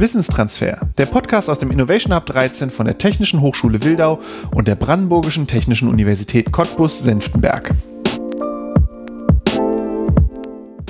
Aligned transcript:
Wissenstransfer, 0.00 0.88
der 0.96 1.04
Podcast 1.04 1.50
aus 1.50 1.58
dem 1.58 1.70
Innovation 1.70 2.14
Hub 2.14 2.24
13 2.24 2.70
von 2.70 2.86
der 2.86 2.96
Technischen 2.96 3.42
Hochschule 3.42 3.84
Wildau 3.84 4.18
und 4.54 4.66
der 4.66 4.74
Brandenburgischen 4.74 5.46
Technischen 5.46 5.88
Universität 5.88 6.50
Cottbus-Senftenberg. 6.52 7.74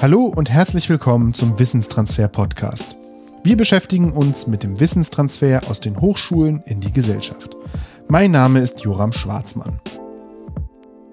Hallo 0.00 0.26
und 0.26 0.48
herzlich 0.48 0.88
willkommen 0.88 1.34
zum 1.34 1.58
Wissenstransfer 1.58 2.28
Podcast. 2.28 2.96
Wir 3.42 3.56
beschäftigen 3.56 4.12
uns 4.12 4.46
mit 4.46 4.62
dem 4.62 4.78
Wissenstransfer 4.78 5.62
aus 5.68 5.80
den 5.80 6.00
Hochschulen 6.00 6.62
in 6.66 6.78
die 6.78 6.92
Gesellschaft. 6.92 7.56
Mein 8.06 8.30
Name 8.30 8.60
ist 8.60 8.82
Joram 8.82 9.12
Schwarzmann. 9.12 9.80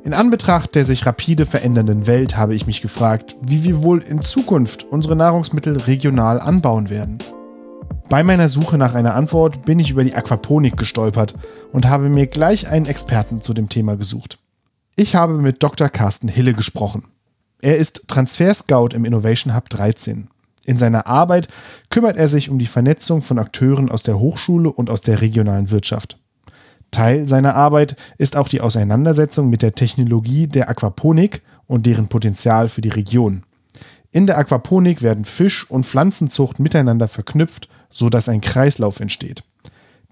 In 0.03 0.13
Anbetracht 0.13 0.75
der 0.75 0.85
sich 0.85 1.07
rapide 1.07 1.47
verändernden 1.47 2.05
Welt 2.05 2.37
habe 2.37 2.53
ich 2.53 2.67
mich 2.67 2.83
gefragt, 2.83 3.35
wie 3.41 3.63
wir 3.63 3.81
wohl 3.81 4.03
in 4.03 4.21
Zukunft 4.21 4.83
unsere 4.83 5.15
Nahrungsmittel 5.15 5.77
regional 5.77 6.39
anbauen 6.39 6.91
werden. 6.91 7.17
Bei 8.09 8.23
meiner 8.23 8.47
Suche 8.47 8.77
nach 8.77 8.95
einer 8.95 9.15
Antwort 9.15 9.65
bin 9.65 9.79
ich 9.79 9.91
über 9.91 10.05
die 10.05 10.15
Aquaponik 10.15 10.77
gestolpert 10.77 11.35
und 11.73 11.89
habe 11.89 12.07
mir 12.07 12.27
gleich 12.27 12.69
einen 12.69 12.85
Experten 12.85 13.41
zu 13.41 13.53
dem 13.53 13.67
Thema 13.67 13.97
gesucht. 13.97 14.39
Ich 14.95 15.15
habe 15.15 15.33
mit 15.33 15.61
Dr. 15.61 15.89
Carsten 15.89 16.29
Hille 16.29 16.53
gesprochen. 16.53 17.09
Er 17.61 17.75
ist 17.75 18.07
Transfer-Scout 18.07 18.89
im 18.93 19.03
Innovation 19.03 19.53
Hub 19.53 19.67
13. 19.69 20.29
In 20.65 20.77
seiner 20.77 21.07
Arbeit 21.07 21.49
kümmert 21.89 22.15
er 22.15 22.29
sich 22.29 22.49
um 22.49 22.59
die 22.59 22.65
Vernetzung 22.65 23.21
von 23.21 23.39
Akteuren 23.39 23.91
aus 23.91 24.03
der 24.03 24.19
Hochschule 24.19 24.71
und 24.71 24.89
aus 24.89 25.01
der 25.01 25.19
regionalen 25.19 25.69
Wirtschaft. 25.69 26.17
Teil 26.91 27.27
seiner 27.27 27.55
Arbeit 27.55 27.97
ist 28.17 28.37
auch 28.37 28.47
die 28.47 28.61
Auseinandersetzung 28.61 29.49
mit 29.49 29.61
der 29.61 29.75
Technologie 29.75 30.47
der 30.47 30.69
Aquaponik 30.69 31.41
und 31.67 31.85
deren 31.85 32.07
Potenzial 32.07 32.69
für 32.69 32.81
die 32.81 32.89
Region. 32.89 33.43
In 34.11 34.27
der 34.27 34.37
Aquaponik 34.37 35.01
werden 35.01 35.25
Fisch- 35.25 35.69
und 35.69 35.85
Pflanzenzucht 35.85 36.59
miteinander 36.59 37.09
verknüpft, 37.09 37.67
sodass 37.89 38.29
ein 38.29 38.41
Kreislauf 38.41 38.99
entsteht. 38.99 39.43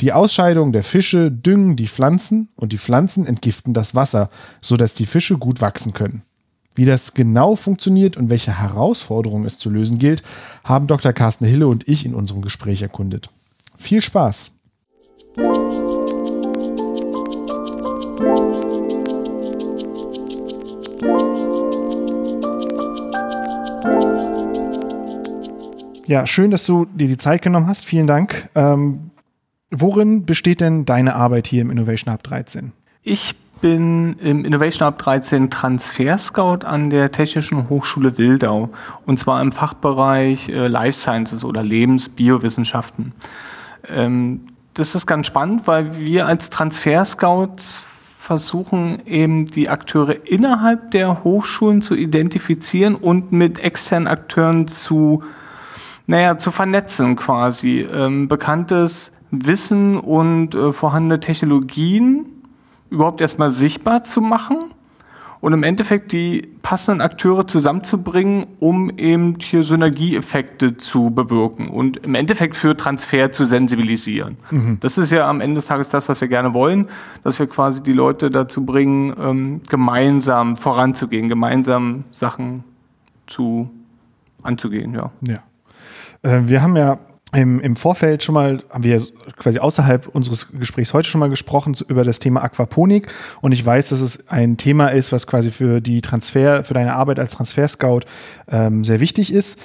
Die 0.02 0.12
Ausscheidungen 0.12 0.74
der 0.74 0.84
Fische 0.84 1.32
düngen 1.32 1.78
die 1.78 1.88
Pflanzen 1.88 2.50
und 2.56 2.74
die 2.74 2.78
Pflanzen 2.78 3.26
entgiften 3.26 3.74
das 3.74 3.96
Wasser, 3.96 4.30
sodass 4.62 4.94
die 4.94 5.06
Fische 5.06 5.38
gut 5.38 5.62
wachsen 5.62 5.94
können. 5.94 6.24
Wie 6.74 6.84
das 6.84 7.14
genau 7.14 7.56
funktioniert 7.56 8.18
und 8.18 8.30
welche 8.30 8.60
Herausforderungen 8.60 9.46
es 9.46 9.58
zu 9.58 9.70
lösen 9.70 9.98
gilt, 9.98 10.24
haben 10.66 10.88
Dr. 10.88 11.14
Carsten 11.14 11.46
Hille 11.46 11.68
und 11.68 11.88
ich 11.88 12.06
in 12.06 12.14
unserem 12.14 12.42
Gespräch 12.42 12.82
erkundet. 12.82 13.30
Viel 13.78 14.02
Spaß! 14.02 14.60
Ja, 26.08 26.28
schön, 26.28 26.52
dass 26.52 26.66
du 26.66 26.86
dir 26.86 27.08
die 27.08 27.18
Zeit 27.18 27.42
genommen 27.42 27.68
hast. 27.68 27.84
Vielen 27.84 28.06
Dank. 28.06 28.48
Ähm, 28.54 29.10
worin 29.72 30.26
besteht 30.26 30.62
denn 30.62 30.86
deine 30.86 31.16
Arbeit 31.16 31.48
hier 31.48 31.62
im 31.62 31.72
Innovation 31.72 32.14
Hub 32.14 32.22
13? 32.22 32.74
Ich 33.02 33.36
bin 33.60 34.14
im 34.20 34.46
Innovation 34.46 34.88
Hub 34.88 35.00
13 35.00 35.50
Transfer 35.50 36.18
Scout 36.20 36.60
an 36.64 36.92
der 36.92 37.12
Technischen 37.12 37.70
Hochschule 37.70 38.20
Wildau 38.20 38.70
und 39.08 39.18
zwar 39.18 39.42
im 39.42 39.52
Fachbereich 39.52 40.50
äh, 40.50 40.68
Life 40.68 41.00
Sciences 41.00 41.44
oder 41.44 41.64
Lebensbiowissenschaften. 41.64 43.14
Ähm, 43.88 44.42
das 44.76 44.94
ist 44.94 45.08
ganz 45.08 45.26
spannend, 45.26 45.66
weil 45.66 45.98
wir 45.98 46.28
als 46.28 46.52
Transfer 46.52 47.04
Scouts 47.04 47.82
versuchen 48.20 49.04
eben 49.06 49.48
die 49.48 49.70
Akteure 49.70 50.28
innerhalb 50.28 50.92
der 50.92 51.24
Hochschulen 51.24 51.82
zu 51.82 51.96
identifizieren 51.96 52.94
und 52.94 53.32
mit 53.32 53.60
externen 53.60 54.08
Akteuren 54.08 54.68
zu 54.68 55.24
naja, 56.08 56.38
zu 56.38 56.52
vernetzen 56.52 57.16
quasi. 57.16 57.82
Ähm, 57.82 58.28
bekanntes 58.28 59.12
Wissen 59.32 59.98
und 59.98 60.56
äh, 60.56 60.72
vorhandene 60.72 61.20
Technologien 61.20 62.26
überhaupt 62.90 63.22
erstmal 63.22 63.50
sichtbar 63.50 64.04
zu 64.04 64.22
machen 64.22 64.58
und 65.42 65.54
im 65.54 65.64
Endeffekt 65.64 66.12
die 66.12 66.48
passenden 66.62 67.02
Akteure 67.02 67.46
zusammenzubringen, 67.46 68.48
um 68.60 68.90
eben 68.98 69.36
hier 69.40 69.64
Synergieeffekte 69.64 70.78
zu 70.78 71.12
bewirken 71.12 71.68
und 71.68 71.98
im 71.98 72.16
Endeffekt 72.16 72.56
für 72.56 72.76
Transfer 72.76 73.32
zu 73.32 73.46
sensibilisieren. 73.46 74.38
Mhm. 74.50 74.78
Das 74.80 74.98
ist 74.98 75.12
ja 75.12 75.30
am 75.30 75.42
Ende 75.42 75.56
des 75.56 75.66
Tages 75.66 75.90
das, 75.90 76.10
was 76.10 76.20
wir 76.22 76.28
gerne 76.28 76.54
wollen, 76.54 76.88
dass 77.24 77.38
wir 77.38 77.48
quasi 77.48 77.84
die 77.84 77.94
Leute 77.94 78.30
dazu 78.30 78.66
bringen, 78.66 79.14
ähm, 79.20 79.62
gemeinsam 79.70 80.56
voranzugehen, 80.56 81.30
gemeinsam 81.30 82.06
Sachen 82.12 82.64
zu 83.28 83.70
anzugehen, 84.42 84.94
ja. 84.94 85.12
Ja. 85.22 85.44
Äh, 86.26 86.48
wir 86.48 86.62
haben 86.62 86.76
ja 86.76 87.00
im, 87.34 87.60
im 87.60 87.76
Vorfeld 87.76 88.24
schon 88.24 88.34
mal, 88.34 88.60
haben 88.70 88.84
wir 88.84 89.02
quasi 89.38 89.60
außerhalb 89.60 90.08
unseres 90.08 90.48
Gesprächs 90.54 90.94
heute 90.94 91.10
schon 91.10 91.20
mal 91.20 91.30
gesprochen 91.30 91.76
über 91.88 92.04
das 92.04 92.20
Thema 92.20 92.44
Aquaponik. 92.44 93.08
Und 93.42 93.52
ich 93.52 93.66
weiß, 93.66 93.90
dass 93.90 94.02
es 94.02 94.30
ein 94.30 94.58
Thema 94.58 94.90
ist, 94.90 95.12
was 95.12 95.28
quasi 95.28 95.52
für 95.52 95.82
die 95.82 96.02
Transfer, 96.02 96.64
für 96.64 96.74
deine 96.74 96.96
Arbeit 96.96 97.20
als 97.20 97.32
Transfer-Scout 97.32 98.02
ähm, 98.50 98.84
sehr 98.84 99.00
wichtig 99.00 99.34
ist. 99.34 99.60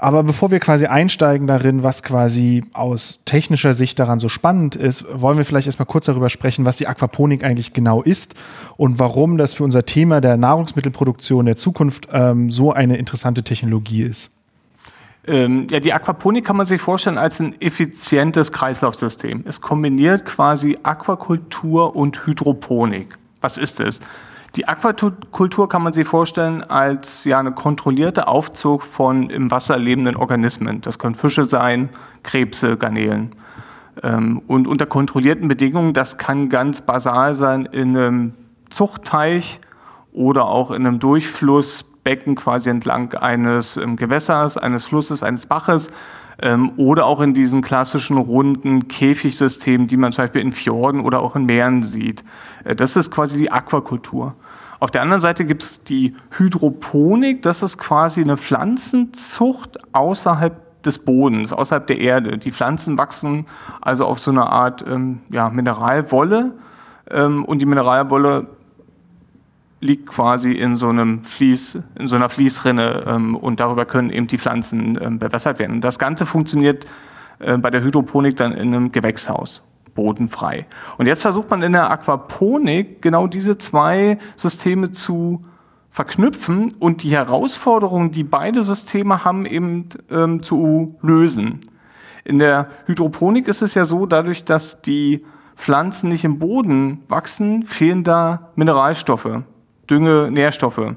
Aber 0.00 0.22
bevor 0.22 0.52
wir 0.52 0.60
quasi 0.60 0.86
einsteigen 0.86 1.48
darin, 1.48 1.82
was 1.82 2.04
quasi 2.04 2.62
aus 2.72 3.20
technischer 3.24 3.72
Sicht 3.72 3.98
daran 3.98 4.20
so 4.20 4.28
spannend 4.28 4.76
ist, 4.76 5.04
wollen 5.12 5.38
wir 5.38 5.44
vielleicht 5.44 5.66
erstmal 5.66 5.86
kurz 5.86 6.06
darüber 6.06 6.28
sprechen, 6.28 6.64
was 6.64 6.76
die 6.76 6.86
Aquaponik 6.86 7.42
eigentlich 7.42 7.72
genau 7.72 8.02
ist 8.02 8.34
und 8.76 9.00
warum 9.00 9.38
das 9.38 9.54
für 9.54 9.64
unser 9.64 9.86
Thema 9.86 10.20
der 10.20 10.36
Nahrungsmittelproduktion 10.36 11.46
der 11.46 11.56
Zukunft 11.56 12.06
ähm, 12.12 12.52
so 12.52 12.72
eine 12.72 12.96
interessante 12.96 13.42
Technologie 13.42 14.02
ist. 14.02 14.37
Ähm, 15.28 15.66
ja, 15.70 15.78
die 15.78 15.92
Aquaponik 15.92 16.46
kann 16.46 16.56
man 16.56 16.64
sich 16.64 16.80
vorstellen 16.80 17.18
als 17.18 17.38
ein 17.38 17.60
effizientes 17.60 18.50
Kreislaufsystem. 18.50 19.44
Es 19.46 19.60
kombiniert 19.60 20.24
quasi 20.24 20.78
Aquakultur 20.82 21.94
und 21.94 22.26
Hydroponik. 22.26 23.14
Was 23.42 23.58
ist 23.58 23.80
es? 23.80 24.00
Die 24.56 24.66
Aquakultur 24.66 25.68
kann 25.68 25.82
man 25.82 25.92
sich 25.92 26.08
vorstellen 26.08 26.62
als 26.62 27.24
ja 27.24 27.38
eine 27.38 27.52
kontrollierte 27.52 28.26
Aufzug 28.26 28.82
von 28.82 29.28
im 29.28 29.50
Wasser 29.50 29.78
lebenden 29.78 30.16
Organismen. 30.16 30.80
Das 30.80 30.98
können 30.98 31.14
Fische 31.14 31.44
sein, 31.44 31.90
Krebse, 32.22 32.78
Garnelen. 32.78 33.34
Ähm, 34.02 34.40
und 34.46 34.66
unter 34.66 34.86
kontrollierten 34.86 35.46
Bedingungen, 35.46 35.92
das 35.92 36.16
kann 36.16 36.48
ganz 36.48 36.80
basal 36.80 37.34
sein 37.34 37.66
in 37.66 37.96
einem 37.96 38.34
Zuchtteich 38.70 39.60
oder 40.12 40.46
auch 40.46 40.70
in 40.70 40.86
einem 40.86 40.98
Durchfluss 40.98 41.97
Becken 42.08 42.36
quasi 42.36 42.70
entlang 42.70 43.12
eines 43.12 43.76
ähm, 43.76 43.96
Gewässers, 43.96 44.56
eines 44.56 44.86
Flusses, 44.86 45.22
eines 45.22 45.44
Baches 45.44 45.90
ähm, 46.40 46.72
oder 46.78 47.04
auch 47.04 47.20
in 47.20 47.34
diesen 47.34 47.60
klassischen 47.60 48.16
runden 48.16 48.88
Käfigsystemen, 48.88 49.88
die 49.88 49.98
man 49.98 50.12
zum 50.12 50.24
Beispiel 50.24 50.40
in 50.40 50.52
Fjorden 50.52 51.02
oder 51.02 51.20
auch 51.20 51.36
in 51.36 51.44
Meeren 51.44 51.82
sieht. 51.82 52.24
Äh, 52.64 52.74
das 52.74 52.96
ist 52.96 53.10
quasi 53.10 53.36
die 53.36 53.52
Aquakultur. 53.52 54.34
Auf 54.80 54.90
der 54.90 55.02
anderen 55.02 55.20
Seite 55.20 55.44
gibt 55.44 55.62
es 55.62 55.82
die 55.82 56.16
Hydroponik, 56.30 57.42
das 57.42 57.62
ist 57.62 57.76
quasi 57.76 58.22
eine 58.22 58.38
Pflanzenzucht 58.38 59.76
außerhalb 59.92 60.82
des 60.84 61.00
Bodens, 61.00 61.52
außerhalb 61.52 61.86
der 61.88 61.98
Erde. 61.98 62.38
Die 62.38 62.52
Pflanzen 62.52 62.96
wachsen 62.96 63.44
also 63.82 64.06
auf 64.06 64.18
so 64.18 64.30
einer 64.30 64.50
Art 64.50 64.82
ähm, 64.88 65.20
ja, 65.28 65.50
Mineralwolle 65.50 66.54
ähm, 67.10 67.44
und 67.44 67.58
die 67.58 67.66
Mineralwolle 67.66 68.46
liegt 69.80 70.06
quasi 70.06 70.52
in 70.52 70.74
so 70.74 70.88
einem 70.88 71.24
Fließ, 71.24 71.78
in 71.98 72.08
so 72.08 72.16
einer 72.16 72.28
Fließrinne 72.28 73.04
ähm, 73.06 73.36
und 73.36 73.60
darüber 73.60 73.84
können 73.84 74.10
eben 74.10 74.26
die 74.26 74.38
Pflanzen 74.38 74.98
ähm, 75.00 75.18
bewässert 75.18 75.58
werden. 75.58 75.76
Und 75.76 75.80
das 75.82 75.98
Ganze 75.98 76.26
funktioniert 76.26 76.86
äh, 77.38 77.56
bei 77.58 77.70
der 77.70 77.82
Hydroponik 77.82 78.36
dann 78.36 78.52
in 78.52 78.74
einem 78.74 78.92
Gewächshaus, 78.92 79.62
bodenfrei. 79.94 80.66
Und 80.96 81.06
jetzt 81.06 81.22
versucht 81.22 81.50
man 81.50 81.62
in 81.62 81.72
der 81.72 81.90
Aquaponik 81.90 83.00
genau 83.02 83.26
diese 83.26 83.58
zwei 83.58 84.18
Systeme 84.34 84.90
zu 84.92 85.42
verknüpfen 85.90 86.72
und 86.78 87.02
die 87.02 87.10
Herausforderungen, 87.10 88.10
die 88.10 88.24
beide 88.24 88.62
Systeme 88.62 89.24
haben, 89.24 89.46
eben 89.46 89.88
ähm, 90.10 90.42
zu 90.42 90.96
lösen. 91.02 91.60
In 92.24 92.38
der 92.38 92.68
Hydroponik 92.86 93.48
ist 93.48 93.62
es 93.62 93.74
ja 93.74 93.84
so, 93.84 94.06
dadurch, 94.06 94.44
dass 94.44 94.82
die 94.82 95.24
Pflanzen 95.56 96.08
nicht 96.08 96.24
im 96.24 96.38
Boden 96.38 97.02
wachsen, 97.08 97.64
fehlen 97.64 98.04
da 98.04 98.50
Mineralstoffe. 98.54 99.42
Dünge, 99.90 100.30
Nährstoffe. 100.30 100.94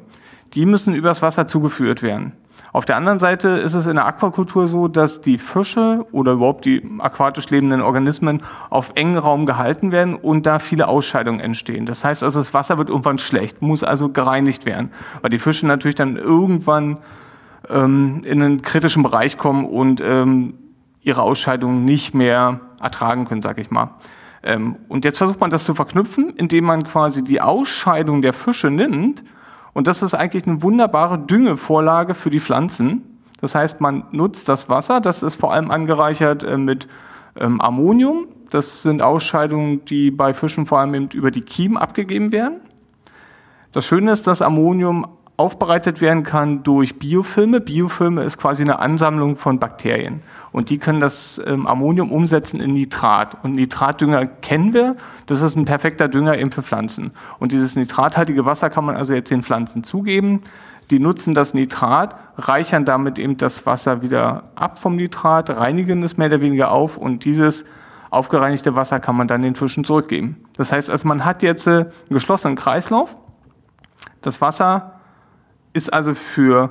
Die 0.54 0.66
müssen 0.66 0.94
übers 0.94 1.22
Wasser 1.22 1.48
zugeführt 1.48 2.02
werden. 2.02 2.34
Auf 2.74 2.86
der 2.86 2.96
anderen 2.96 3.20
Seite 3.20 3.50
ist 3.50 3.74
es 3.74 3.88
in 3.88 3.96
der 3.96 4.06
Aquakultur 4.06 4.68
so, 4.68 4.88
dass 4.88 5.22
die 5.22 5.38
Fische 5.38 6.06
oder 6.14 6.34
überhaupt 6.34 6.66
die 6.66 6.82
aquatisch 7.00 7.50
lebenden 7.50 7.82
Organismen 7.82 8.44
auf 8.70 8.94
engen 8.96 9.18
Raum 9.18 9.46
gehalten 9.46 9.92
werden 9.92 10.16
und 10.16 10.46
da 10.46 10.60
viele 10.60 10.88
Ausscheidungen 10.88 11.42
entstehen. 11.42 11.86
Das 11.86 12.06
heißt 12.06 12.24
also, 12.24 12.40
das 12.40 12.54
Wasser 12.54 12.78
wird 12.78 12.90
irgendwann 12.90 13.18
schlecht, 13.18 13.62
muss 13.62 13.84
also 13.84 14.10
gereinigt 14.10 14.66
werden, 14.66 14.92
weil 15.22 15.30
die 15.30 15.40
Fische 15.40 15.68
natürlich 15.68 15.96
dann 15.96 16.16
irgendwann 16.16 17.00
ähm, 17.70 18.22
in 18.24 18.42
einen 18.42 18.62
kritischen 18.62 19.04
Bereich 19.04 19.38
kommen 19.38 19.66
und 19.66 20.02
ähm, 20.02 20.54
ihre 21.02 21.24
Ausscheidungen 21.24 21.84
nicht 21.84 22.14
mehr 22.14 22.62
ertragen 22.82 23.26
können, 23.26 23.42
sag 23.42 23.58
ich 23.58 23.70
mal. 23.70 23.96
Ähm, 24.44 24.78
und 24.88 25.06
jetzt 25.06 25.18
versucht 25.18 25.40
man 25.40 25.52
das 25.52 25.64
zu 25.64 25.74
verknüpfen, 25.76 26.34
indem 26.36 26.66
man 26.66 26.84
quasi 26.84 27.24
die 27.24 27.42
Ausscheidung 27.42 28.22
der 28.22 28.34
Fische 28.34 28.70
nimmt. 28.70 29.24
Und 29.74 29.88
das 29.88 30.04
ist 30.04 30.14
eigentlich 30.14 30.48
eine 30.48 30.62
wunderbare 30.62 31.20
Düngevorlage 31.20 32.14
für 32.14 32.30
die 32.30 32.40
Pflanzen. 32.40 33.04
Das 33.40 33.56
heißt, 33.56 33.82
man 33.82 34.04
nutzt 34.12 34.50
das 34.50 34.70
Wasser, 34.70 35.02
das 35.02 35.24
ist 35.24 35.36
vor 35.36 35.54
allem 35.54 35.72
angereichert 35.72 36.44
äh, 36.44 36.58
mit 36.58 36.88
ähm, 37.36 37.62
Ammonium. 37.62 38.28
Das 38.50 38.84
sind 38.84 39.02
Ausscheidungen, 39.02 39.86
die 39.86 40.12
bei 40.12 40.34
Fischen 40.34 40.66
vor 40.66 40.80
allem 40.80 41.10
über 41.14 41.32
die 41.32 41.42
Kiemen 41.42 41.78
abgegeben 41.78 42.32
werden. 42.32 42.60
Das 43.72 43.86
Schöne 43.86 44.12
ist, 44.12 44.28
dass 44.28 44.42
Ammonium 44.42 45.08
aufbereitet 45.38 46.02
werden 46.02 46.24
kann 46.24 46.64
durch 46.64 47.00
Biofilme. 47.00 47.62
Biofilme 47.62 48.24
ist 48.24 48.38
quasi 48.38 48.64
eine 48.64 48.80
Ansammlung 48.80 49.36
von 49.36 49.60
Bakterien. 49.60 50.22
Und 50.52 50.70
die 50.70 50.78
können 50.78 51.00
das 51.00 51.42
ähm, 51.46 51.66
Ammonium 51.66 52.12
umsetzen 52.12 52.60
in 52.60 52.74
Nitrat. 52.74 53.44
Und 53.44 53.54
Nitratdünger 53.54 54.26
kennen 54.26 54.74
wir. 54.74 54.98
Das 55.26 55.42
ist 55.42 55.56
ein 55.56 55.66
perfekter 55.66 56.08
Dünger 56.08 56.38
eben 56.38 56.52
für 56.52 56.62
Pflanzen. 56.62 57.12
Und 57.40 57.54
dieses 57.54 57.76
nitrathaltige 57.76 58.46
Wasser 58.46 58.70
kann 58.70 58.86
man 58.86 58.96
also 58.96 59.14
jetzt 59.14 59.32
den 59.32 59.44
Pflanzen 59.44 59.84
zugeben. 59.84 60.42
Die 60.92 61.00
nutzen 61.00 61.34
das 61.34 61.54
Nitrat, 61.54 62.16
reichern 62.38 62.84
damit 62.84 63.18
eben 63.18 63.38
das 63.38 63.66
Wasser 63.66 64.02
wieder 64.02 64.52
ab 64.56 64.78
vom 64.78 64.98
Nitrat, 64.98 65.50
reinigen 65.50 66.04
es 66.04 66.18
mehr 66.18 66.28
oder 66.28 66.42
weniger 66.42 66.72
auf 66.72 66.98
und 66.98 67.24
dieses 67.24 67.66
aufgereinigte 68.10 68.76
Wasser 68.76 69.00
kann 69.00 69.16
man 69.16 69.30
dann 69.30 69.42
den 69.42 69.56
Fischen 69.56 69.86
zurückgeben. 69.86 70.44
Das 70.58 70.74
heißt, 70.74 70.92
also 70.92 71.08
man 71.08 71.24
hat 71.24 71.44
jetzt 71.44 71.66
äh, 71.66 71.72
einen 71.72 71.90
geschlossenen 72.10 72.58
Kreislauf. 72.58 73.16
Das 74.22 74.42
Wasser 74.42 75.01
ist 75.74 75.92
also 75.92 76.14
für 76.14 76.70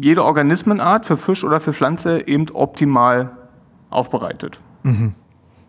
jede 0.00 0.24
Organismenart, 0.24 1.06
für 1.06 1.16
Fisch 1.16 1.44
oder 1.44 1.60
für 1.60 1.72
Pflanze 1.72 2.26
eben 2.26 2.48
optimal 2.50 3.30
aufbereitet. 3.90 4.58
Mhm. 4.82 5.14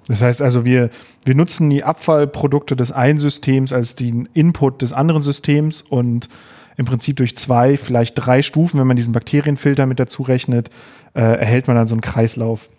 Das 0.07 0.21
heißt 0.21 0.41
also, 0.41 0.65
wir, 0.65 0.89
wir 1.23 1.35
nutzen 1.35 1.69
die 1.69 1.83
Abfallprodukte 1.83 2.75
des 2.75 2.91
einen 2.91 3.19
Systems 3.19 3.73
als 3.73 3.95
den 3.95 4.29
Input 4.33 4.81
des 4.81 4.93
anderen 4.93 5.23
Systems 5.23 5.81
und 5.81 6.29
im 6.77 6.85
Prinzip 6.85 7.15
durch 7.17 7.35
zwei, 7.37 7.77
vielleicht 7.77 8.13
drei 8.15 8.41
Stufen, 8.41 8.79
wenn 8.79 8.87
man 8.87 8.97
diesen 8.97 9.13
Bakterienfilter 9.13 9.85
mit 9.85 9.99
dazu 9.99 10.23
rechnet, 10.23 10.69
äh, 11.13 11.21
erhält 11.21 11.67
man 11.67 11.75
dann 11.75 11.87
so 11.87 11.95
einen 11.95 12.01
Kreislauf. 12.01 12.69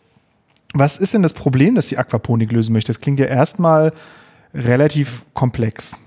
Was 0.75 0.99
ist 0.99 1.15
denn 1.15 1.23
das 1.23 1.33
Problem, 1.33 1.75
das 1.75 1.89
die 1.89 1.99
Aquaponik 1.99 2.53
lösen 2.53 2.73
möchte? 2.73 2.91
Das 2.91 3.01
klingt 3.01 3.19
ja 3.19 3.27
erstmal 3.27 3.93
relativ 4.55 5.25
komplex. 5.33 5.99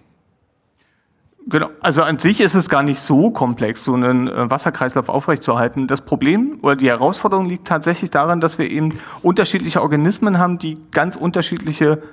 Genau, 1.49 1.69
also 1.81 2.03
an 2.03 2.19
sich 2.19 2.41
ist 2.41 2.53
es 2.53 2.69
gar 2.69 2.83
nicht 2.83 2.99
so 2.99 3.31
komplex, 3.31 3.83
so 3.83 3.95
einen 3.95 4.27
äh, 4.27 4.49
Wasserkreislauf 4.51 5.09
aufrechtzuerhalten. 5.09 5.87
Das 5.87 6.01
Problem 6.01 6.59
oder 6.61 6.75
die 6.75 6.89
Herausforderung 6.89 7.49
liegt 7.49 7.67
tatsächlich 7.67 8.11
darin, 8.11 8.39
dass 8.39 8.59
wir 8.59 8.69
eben 8.69 8.93
unterschiedliche 9.23 9.81
Organismen 9.81 10.37
haben, 10.37 10.59
die 10.59 10.77
ganz 10.91 11.15
unterschiedliche 11.15 12.03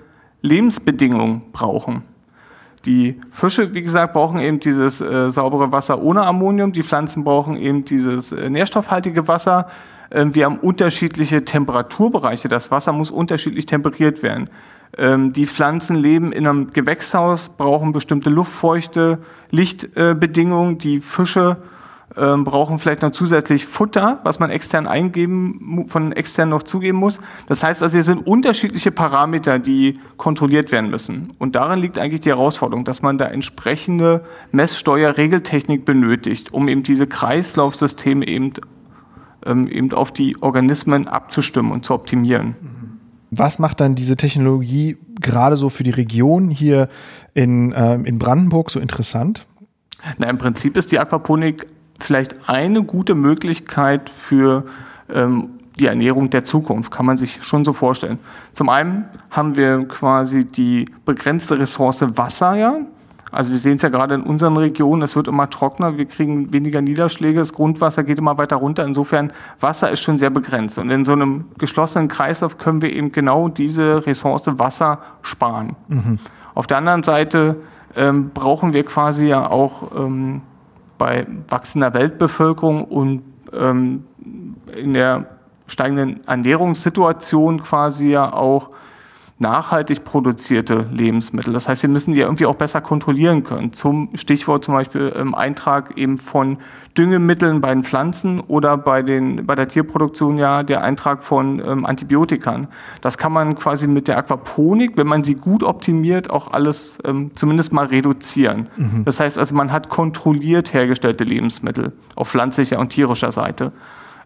Lebensbedingungen 0.40 1.42
brauchen. 1.52 2.02
Die 2.86 3.20
Fische, 3.30 3.74
wie 3.74 3.82
gesagt, 3.82 4.14
brauchen 4.14 4.38
eben 4.38 4.58
dieses 4.58 5.02
äh, 5.02 5.28
saubere 5.28 5.70
Wasser 5.70 6.00
ohne 6.00 6.22
Ammonium. 6.22 6.72
Die 6.72 6.82
Pflanzen 6.82 7.22
brauchen 7.22 7.56
eben 7.56 7.84
dieses 7.84 8.32
äh, 8.32 8.48
nährstoffhaltige 8.48 9.28
Wasser. 9.28 9.66
Ähm, 10.10 10.34
wir 10.34 10.46
haben 10.46 10.58
unterschiedliche 10.58 11.44
Temperaturbereiche. 11.44 12.48
Das 12.48 12.70
Wasser 12.70 12.92
muss 12.92 13.10
unterschiedlich 13.10 13.66
temperiert 13.66 14.22
werden. 14.22 14.48
Ähm, 14.98 15.32
die 15.32 15.46
Pflanzen 15.46 15.96
leben 15.96 16.32
in 16.32 16.46
einem 16.46 16.72
Gewächshaus, 16.72 17.48
brauchen 17.50 17.92
bestimmte 17.92 18.30
luftfeuchte 18.30 19.18
Lichtbedingungen. 19.50 20.78
Die 20.78 21.00
Fische 21.00 21.58
ähm, 22.16 22.44
brauchen 22.44 22.78
vielleicht 22.78 23.02
noch 23.02 23.10
zusätzlich 23.10 23.66
Futter, 23.66 24.20
was 24.22 24.38
man 24.38 24.50
extern 24.50 24.86
eingeben, 24.86 25.84
von 25.88 26.12
extern 26.12 26.48
noch 26.48 26.62
zugeben 26.62 26.98
muss. 26.98 27.20
Das 27.48 27.62
heißt 27.62 27.82
also, 27.82 27.94
hier 27.94 28.02
sind 28.02 28.26
unterschiedliche 28.26 28.90
Parameter, 28.90 29.58
die 29.58 29.98
kontrolliert 30.16 30.72
werden 30.72 30.90
müssen. 30.90 31.32
Und 31.38 31.56
darin 31.56 31.80
liegt 31.80 31.98
eigentlich 31.98 32.20
die 32.20 32.30
Herausforderung, 32.30 32.84
dass 32.84 33.02
man 33.02 33.18
da 33.18 33.26
entsprechende 33.26 34.24
Messsteuerregeltechnik 34.52 35.84
benötigt, 35.84 36.54
um 36.54 36.68
eben 36.68 36.82
diese 36.82 37.06
Kreislaufsysteme 37.06 38.26
eben, 38.26 38.52
ähm, 39.44 39.68
eben 39.68 39.92
auf 39.92 40.12
die 40.12 40.40
Organismen 40.40 41.08
abzustimmen 41.08 41.72
und 41.72 41.84
zu 41.84 41.92
optimieren. 41.92 42.54
Was 43.30 43.58
macht 43.58 43.80
dann 43.80 43.94
diese 43.94 44.16
Technologie 44.16 44.96
gerade 45.20 45.56
so 45.56 45.68
für 45.68 45.82
die 45.82 45.90
Region 45.90 46.48
hier 46.50 46.88
in, 47.34 47.72
äh, 47.72 47.94
in 47.94 48.18
Brandenburg 48.18 48.70
so 48.70 48.80
interessant? 48.80 49.46
Na, 50.18 50.28
Im 50.28 50.38
Prinzip 50.38 50.76
ist 50.76 50.92
die 50.92 50.98
Aquaponik 50.98 51.66
vielleicht 51.98 52.48
eine 52.48 52.82
gute 52.82 53.14
Möglichkeit 53.14 54.10
für 54.10 54.64
ähm, 55.08 55.50
die 55.78 55.86
Ernährung 55.86 56.30
der 56.30 56.44
Zukunft, 56.44 56.90
kann 56.90 57.06
man 57.06 57.16
sich 57.16 57.42
schon 57.42 57.64
so 57.64 57.72
vorstellen. 57.72 58.18
Zum 58.52 58.68
einen 58.68 59.04
haben 59.30 59.56
wir 59.56 59.86
quasi 59.88 60.44
die 60.44 60.86
begrenzte 61.04 61.58
Ressource 61.58 62.04
Wasser, 62.16 62.54
ja. 62.56 62.78
Also 63.32 63.50
wir 63.50 63.58
sehen 63.58 63.74
es 63.74 63.82
ja 63.82 63.88
gerade 63.88 64.14
in 64.14 64.22
unseren 64.22 64.56
Regionen, 64.56 65.02
es 65.02 65.16
wird 65.16 65.28
immer 65.28 65.50
trockener, 65.50 65.98
wir 65.98 66.06
kriegen 66.06 66.52
weniger 66.52 66.80
Niederschläge, 66.80 67.38
das 67.38 67.52
Grundwasser 67.52 68.04
geht 68.04 68.18
immer 68.18 68.38
weiter 68.38 68.56
runter. 68.56 68.84
Insofern, 68.84 69.32
Wasser 69.60 69.90
ist 69.90 70.00
schon 70.00 70.16
sehr 70.16 70.30
begrenzt. 70.30 70.78
Und 70.78 70.90
in 70.90 71.04
so 71.04 71.12
einem 71.12 71.46
geschlossenen 71.58 72.08
Kreislauf 72.08 72.58
können 72.58 72.82
wir 72.82 72.92
eben 72.92 73.12
genau 73.12 73.48
diese 73.48 74.06
Ressource 74.06 74.46
Wasser 74.58 75.00
sparen. 75.22 75.76
Mhm. 75.88 76.18
Auf 76.54 76.66
der 76.66 76.78
anderen 76.78 77.02
Seite 77.02 77.56
ähm, 77.96 78.30
brauchen 78.32 78.72
wir 78.72 78.84
quasi 78.84 79.28
ja 79.28 79.50
auch 79.50 79.90
ähm, 79.96 80.42
bei 80.98 81.26
wachsender 81.48 81.94
Weltbevölkerung 81.94 82.84
und 82.84 83.22
ähm, 83.52 84.04
in 84.74 84.94
der 84.94 85.26
steigenden 85.66 86.20
Ernährungssituation 86.26 87.62
quasi 87.62 88.10
ja 88.10 88.32
auch 88.32 88.70
nachhaltig 89.38 90.04
produzierte 90.04 90.86
Lebensmittel. 90.90 91.52
Das 91.52 91.68
heißt, 91.68 91.82
wir 91.82 91.90
müssen 91.90 92.14
die 92.14 92.20
irgendwie 92.20 92.46
auch 92.46 92.54
besser 92.54 92.80
kontrollieren 92.80 93.44
können. 93.44 93.72
Zum 93.72 94.08
Stichwort 94.14 94.64
zum 94.64 94.72
Beispiel 94.72 95.08
im 95.08 95.34
Eintrag 95.34 95.98
eben 95.98 96.16
von 96.16 96.56
Düngemitteln 96.96 97.60
bei 97.60 97.68
den 97.68 97.84
Pflanzen 97.84 98.40
oder 98.40 98.78
bei, 98.78 99.02
den, 99.02 99.44
bei 99.44 99.54
der 99.54 99.68
Tierproduktion 99.68 100.38
ja 100.38 100.62
der 100.62 100.82
Eintrag 100.82 101.22
von 101.22 101.60
ähm, 101.60 101.84
Antibiotikern. 101.84 102.68
Das 103.02 103.18
kann 103.18 103.30
man 103.30 103.56
quasi 103.56 103.86
mit 103.86 104.08
der 104.08 104.16
Aquaponik, 104.16 104.96
wenn 104.96 105.06
man 105.06 105.22
sie 105.22 105.34
gut 105.34 105.62
optimiert, 105.62 106.30
auch 106.30 106.52
alles 106.52 106.98
ähm, 107.04 107.30
zumindest 107.34 107.74
mal 107.74 107.86
reduzieren. 107.86 108.68
Mhm. 108.78 109.04
Das 109.04 109.20
heißt 109.20 109.38
also, 109.38 109.54
man 109.54 109.70
hat 109.70 109.90
kontrolliert 109.90 110.72
hergestellte 110.72 111.24
Lebensmittel 111.24 111.92
auf 112.14 112.30
pflanzlicher 112.30 112.78
und 112.78 112.88
tierischer 112.88 113.32
Seite. 113.32 113.72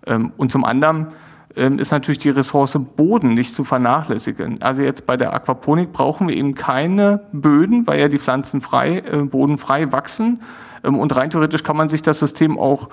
Ähm, 0.07 0.33
und 0.37 0.53
zum 0.53 0.65
anderen 0.65 0.99
ähm, 1.01 1.13
ist 1.55 1.91
natürlich 1.91 2.19
die 2.19 2.31
Ressource 2.31 2.79
Boden 2.97 3.35
nicht 3.35 3.55
zu 3.55 3.65
vernachlässigen. 3.65 4.63
Also 4.63 4.83
jetzt 4.83 5.07
bei 5.07 5.17
der 5.17 5.33
Aquaponik 5.33 5.93
brauchen 5.93 6.29
wir 6.29 6.37
eben 6.37 6.55
keine 6.55 7.23
Böden, 7.33 7.87
weil 7.87 8.01
ja 8.01 8.09
die 8.09 8.19
Pflanzen 8.19 8.61
frei, 8.61 8.99
äh, 8.99 9.23
bodenfrei 9.23 9.91
wachsen. 9.91 10.43
Ähm, 10.85 10.99
und 10.99 11.15
rein 11.17 11.31
theoretisch 11.31 11.63
kann 11.63 11.77
man 11.77 11.89
sich 11.89 12.03
das 12.03 12.21
System 12.21 12.59
auch 12.59 12.89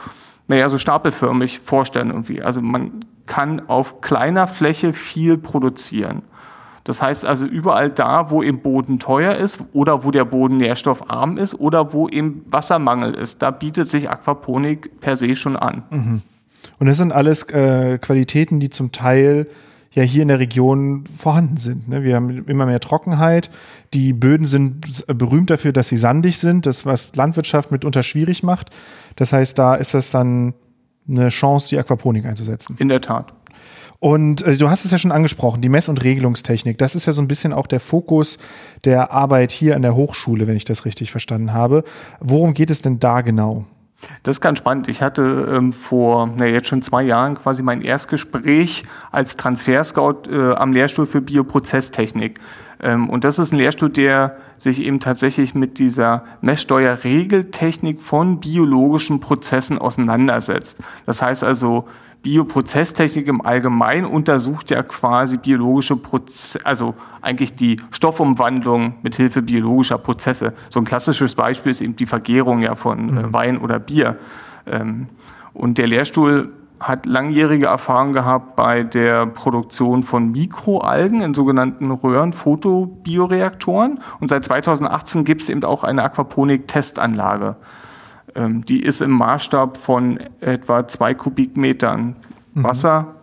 naja, 0.47 0.69
so 0.69 0.77
stapelförmig 0.77 1.59
vorstellen 1.59 2.09
irgendwie. 2.09 2.41
Also 2.41 2.61
man 2.61 3.05
kann 3.25 3.67
auf 3.67 4.01
kleiner 4.01 4.47
Fläche 4.47 4.93
viel 4.93 5.37
produzieren. 5.37 6.21
Das 6.85 7.01
heißt 7.01 7.25
also 7.25 7.45
überall 7.45 7.89
da, 7.89 8.31
wo 8.31 8.41
eben 8.41 8.61
Boden 8.61 8.97
teuer 8.97 9.35
ist 9.35 9.59
oder 9.73 10.05
wo 10.05 10.11
der 10.11 10.23
Boden 10.23 10.55
nährstoffarm 10.55 11.37
ist 11.37 11.59
oder 11.59 11.91
wo 11.91 12.07
eben 12.07 12.45
Wassermangel 12.49 13.13
ist, 13.13 13.41
da 13.41 13.51
bietet 13.51 13.89
sich 13.89 14.09
Aquaponik 14.09 15.01
per 15.01 15.17
se 15.17 15.35
schon 15.35 15.57
an. 15.57 15.83
Mhm. 15.89 16.21
Und 16.79 16.87
das 16.87 16.97
sind 16.97 17.11
alles 17.11 17.43
äh, 17.43 17.97
Qualitäten, 17.97 18.59
die 18.59 18.69
zum 18.69 18.91
Teil 18.91 19.47
ja 19.91 20.03
hier 20.03 20.21
in 20.21 20.27
der 20.27 20.39
Region 20.39 21.05
vorhanden 21.05 21.57
sind. 21.57 21.89
Ne? 21.89 22.03
Wir 22.03 22.15
haben 22.15 22.45
immer 22.47 22.67
mehr 22.67 22.79
Trockenheit. 22.79 23.49
Die 23.93 24.13
Böden 24.13 24.45
sind 24.45 25.07
berühmt 25.07 25.49
dafür, 25.49 25.73
dass 25.73 25.89
sie 25.89 25.97
sandig 25.97 26.37
sind, 26.37 26.67
das 26.67 26.85
was 26.85 27.15
Landwirtschaft 27.15 27.71
mitunter 27.71 28.03
schwierig 28.03 28.43
macht. 28.43 28.69
Das 29.15 29.33
heißt, 29.33 29.57
da 29.57 29.73
ist 29.73 29.95
das 29.95 30.11
dann 30.11 30.53
eine 31.09 31.29
Chance, 31.29 31.69
die 31.69 31.79
Aquaponik 31.79 32.25
einzusetzen. 32.25 32.75
In 32.79 32.89
der 32.89 33.01
Tat. 33.01 33.33
Und 33.99 34.43
äh, 34.43 34.55
du 34.55 34.69
hast 34.69 34.85
es 34.85 34.91
ja 34.91 34.97
schon 34.97 35.11
angesprochen, 35.11 35.61
die 35.61 35.69
Mess- 35.69 35.89
und 35.89 36.03
Regelungstechnik. 36.03 36.77
Das 36.77 36.93
ist 36.93 37.07
ja 37.07 37.13
so 37.13 37.21
ein 37.21 37.27
bisschen 37.27 37.53
auch 37.53 37.65
der 37.65 37.79
Fokus 37.79 38.37
der 38.83 39.11
Arbeit 39.11 39.51
hier 39.51 39.75
an 39.75 39.81
der 39.81 39.95
Hochschule, 39.95 40.45
wenn 40.45 40.55
ich 40.55 40.65
das 40.65 40.85
richtig 40.85 41.09
verstanden 41.09 41.53
habe. 41.53 41.83
Worum 42.19 42.53
geht 42.53 42.69
es 42.69 42.81
denn 42.81 42.99
da 42.99 43.21
genau? 43.21 43.65
Das 44.23 44.37
ist 44.37 44.41
ganz 44.41 44.59
spannend. 44.59 44.87
Ich 44.89 45.01
hatte 45.01 45.49
ähm, 45.51 45.71
vor 45.71 46.29
na, 46.35 46.45
jetzt 46.45 46.67
schon 46.67 46.81
zwei 46.81 47.03
Jahren 47.03 47.35
quasi 47.35 47.63
mein 47.63 47.81
Erstgespräch 47.81 48.83
als 49.11 49.37
Transferscout 49.37 50.29
äh, 50.29 50.53
am 50.53 50.71
Lehrstuhl 50.71 51.05
für 51.05 51.21
Bioprozesstechnik. 51.21 52.39
Ähm, 52.79 53.09
und 53.09 53.23
das 53.23 53.39
ist 53.39 53.51
ein 53.51 53.57
Lehrstuhl, 53.57 53.89
der 53.89 54.37
sich 54.57 54.81
eben 54.81 54.99
tatsächlich 54.99 55.55
mit 55.55 55.79
dieser 55.79 56.25
Messsteuerregeltechnik 56.41 58.01
von 58.01 58.39
biologischen 58.39 59.19
Prozessen 59.19 59.77
auseinandersetzt. 59.77 60.79
Das 61.05 61.21
heißt 61.21 61.43
also, 61.43 61.87
Bioprozesstechnik 62.23 63.27
im 63.27 63.45
Allgemeinen 63.45 64.05
untersucht 64.05 64.71
ja 64.71 64.83
quasi 64.83 65.37
biologische 65.37 65.95
Prozesse, 65.95 66.59
also 66.65 66.95
eigentlich 67.21 67.55
die 67.55 67.79
Stoffumwandlung 67.91 68.95
mit 69.01 69.15
Hilfe 69.15 69.41
biologischer 69.41 69.97
Prozesse. 69.97 70.53
So 70.69 70.79
ein 70.79 70.85
klassisches 70.85 71.35
Beispiel 71.35 71.71
ist 71.71 71.81
eben 71.81 71.95
die 71.95 72.05
Vergärung 72.05 72.61
ja 72.61 72.75
von 72.75 73.09
äh, 73.09 73.11
mhm. 73.11 73.33
Wein 73.33 73.57
oder 73.57 73.79
Bier. 73.79 74.17
Ähm, 74.65 75.07
und 75.53 75.77
der 75.77 75.87
Lehrstuhl 75.87 76.51
hat 76.79 77.05
langjährige 77.05 77.67
Erfahrung 77.67 78.13
gehabt 78.13 78.55
bei 78.55 78.83
der 78.83 79.25
Produktion 79.25 80.03
von 80.03 80.31
Mikroalgen 80.31 81.21
in 81.21 81.33
sogenannten 81.33 81.91
Röhrenfotobioreaktoren. 81.91 83.99
Und 84.19 84.27
seit 84.27 84.43
2018 84.43 85.23
gibt 85.23 85.41
es 85.41 85.49
eben 85.49 85.63
auch 85.63 85.83
eine 85.83 86.03
Aquaponik-Testanlage. 86.03 87.55
Ähm, 88.37 88.63
die 88.63 88.83
ist 88.83 89.01
im 89.01 89.11
Maßstab 89.11 89.77
von 89.77 90.19
etwa 90.39 90.87
zwei 90.87 91.15
Kubikmetern 91.15 92.15
mhm. 92.53 92.63
Wasser. 92.63 93.15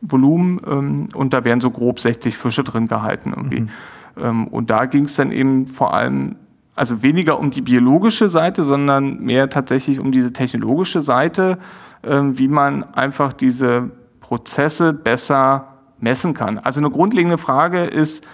Volumen 0.00 0.60
ähm, 0.66 1.08
und 1.14 1.32
da 1.32 1.44
werden 1.44 1.60
so 1.60 1.70
grob 1.70 2.00
60 2.00 2.36
Fische 2.36 2.64
drin 2.64 2.88
gehalten 2.88 3.32
irgendwie. 3.36 3.60
Mhm. 3.60 3.68
Ähm, 4.16 4.48
und 4.48 4.70
da 4.70 4.86
ging 4.86 5.04
es 5.04 5.14
dann 5.16 5.30
eben 5.30 5.68
vor 5.68 5.94
allem, 5.94 6.36
also 6.74 7.02
weniger 7.02 7.38
um 7.38 7.50
die 7.50 7.60
biologische 7.60 8.26
Seite, 8.26 8.64
sondern 8.64 9.20
mehr 9.20 9.48
tatsächlich 9.48 10.00
um 10.00 10.10
diese 10.10 10.32
technologische 10.32 11.00
Seite, 11.02 11.58
wie 12.02 12.48
man 12.48 12.82
einfach 12.82 13.32
diese 13.32 13.90
Prozesse 14.18 14.92
besser 14.92 15.68
messen 16.00 16.34
kann. 16.34 16.58
Also 16.58 16.80
eine 16.80 16.90
grundlegende 16.90 17.38
Frage 17.38 17.84
ist, 17.84 18.26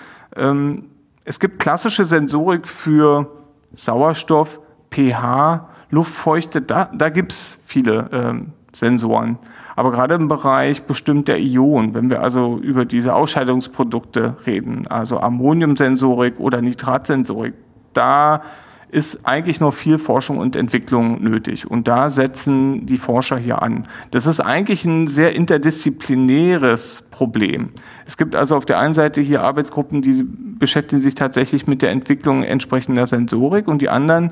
es 1.25 1.41
gibt 1.41 1.59
klassische 1.59 2.05
Sensorik 2.05 2.67
für 2.69 3.29
Sauerstoff, 3.75 4.61
pH, 4.91 5.69
Luftfeuchte, 5.91 6.63
da, 6.63 6.91
da 6.93 7.09
gibt 7.09 7.33
es 7.33 7.59
viele 7.65 8.09
ähm, 8.13 8.53
Sensoren. 8.73 9.37
Aber 9.77 9.91
gerade 9.93 10.15
im 10.15 10.29
Bereich 10.29 10.83
bestimmter 10.83 11.37
Ionen, 11.39 11.95
wenn 11.95 12.11
wir 12.11 12.23
also 12.23 12.59
über 12.59 12.85
diese 12.85 13.15
Ausscheidungsprodukte 13.15 14.37
reden, 14.47 14.87
also 14.89 15.21
Ammoniumsensorik 15.21 16.41
oder 16.41 16.61
Nitratsensorik, 16.61 17.55
da 17.93 18.43
ist 18.91 19.27
eigentlich 19.27 19.61
noch 19.61 19.75
viel 19.75 19.99
Forschung 19.99 20.39
und 20.39 20.57
Entwicklung 20.57 21.23
nötig. 21.23 21.71
Und 21.71 21.89
da 21.89 22.09
setzen 22.09 22.87
die 22.87 22.97
Forscher 22.97 23.37
hier 23.37 23.63
an. 23.63 23.85
Das 24.11 24.27
ist 24.27 24.41
eigentlich 24.41 24.85
ein 24.85 25.09
sehr 25.09 25.37
interdisziplinäres 25.37 27.07
Problem. 27.11 27.69
Es 28.07 28.17
gibt 28.17 28.35
also 28.35 28.57
auf 28.57 28.65
der 28.65 28.79
einen 28.79 28.95
Seite 28.95 29.21
hier 29.21 29.43
Arbeitsgruppen, 29.43 30.01
die 30.01 30.25
beschäftigen 30.59 31.03
sich 31.03 31.15
tatsächlich 31.15 31.67
mit 31.67 31.83
der 31.83 31.91
Entwicklung 31.91 32.43
entsprechender 32.43 33.05
Sensorik 33.05 33.69
und 33.69 33.83
die 33.83 33.91
anderen 33.91 34.31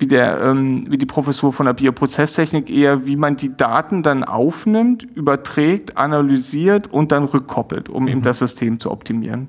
wie, 0.00 0.06
der, 0.06 0.40
ähm, 0.40 0.86
wie 0.88 0.98
die 0.98 1.06
Professur 1.06 1.52
von 1.52 1.66
der 1.66 1.74
Bioprozesstechnik 1.74 2.70
eher, 2.70 3.06
wie 3.06 3.16
man 3.16 3.36
die 3.36 3.56
Daten 3.56 4.02
dann 4.02 4.24
aufnimmt, 4.24 5.04
überträgt, 5.14 5.96
analysiert 5.96 6.86
und 6.92 7.12
dann 7.12 7.24
rückkoppelt, 7.24 7.88
um 7.88 8.04
mhm. 8.04 8.08
eben 8.08 8.22
das 8.22 8.38
System 8.38 8.80
zu 8.80 8.90
optimieren. 8.90 9.48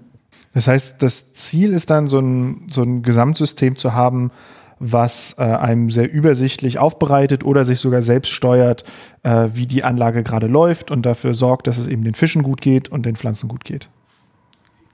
Das 0.53 0.67
heißt, 0.67 1.01
das 1.01 1.33
Ziel 1.33 1.71
ist 1.71 1.89
dann 1.89 2.07
so 2.07 2.19
ein, 2.19 2.67
so 2.71 2.83
ein 2.83 3.03
Gesamtsystem 3.03 3.77
zu 3.77 3.93
haben, 3.93 4.31
was 4.79 5.35
äh, 5.37 5.43
einem 5.43 5.89
sehr 5.89 6.11
übersichtlich 6.11 6.79
aufbereitet 6.79 7.45
oder 7.45 7.65
sich 7.65 7.79
sogar 7.79 8.01
selbst 8.01 8.31
steuert, 8.31 8.83
äh, 9.23 9.49
wie 9.53 9.67
die 9.67 9.83
Anlage 9.83 10.23
gerade 10.23 10.47
läuft 10.47 10.91
und 10.91 11.05
dafür 11.05 11.33
sorgt, 11.33 11.67
dass 11.67 11.77
es 11.77 11.87
eben 11.87 12.03
den 12.03 12.15
Fischen 12.15 12.41
gut 12.41 12.61
geht 12.61 12.89
und 12.89 13.05
den 13.05 13.15
Pflanzen 13.15 13.47
gut 13.47 13.63
geht. 13.63 13.89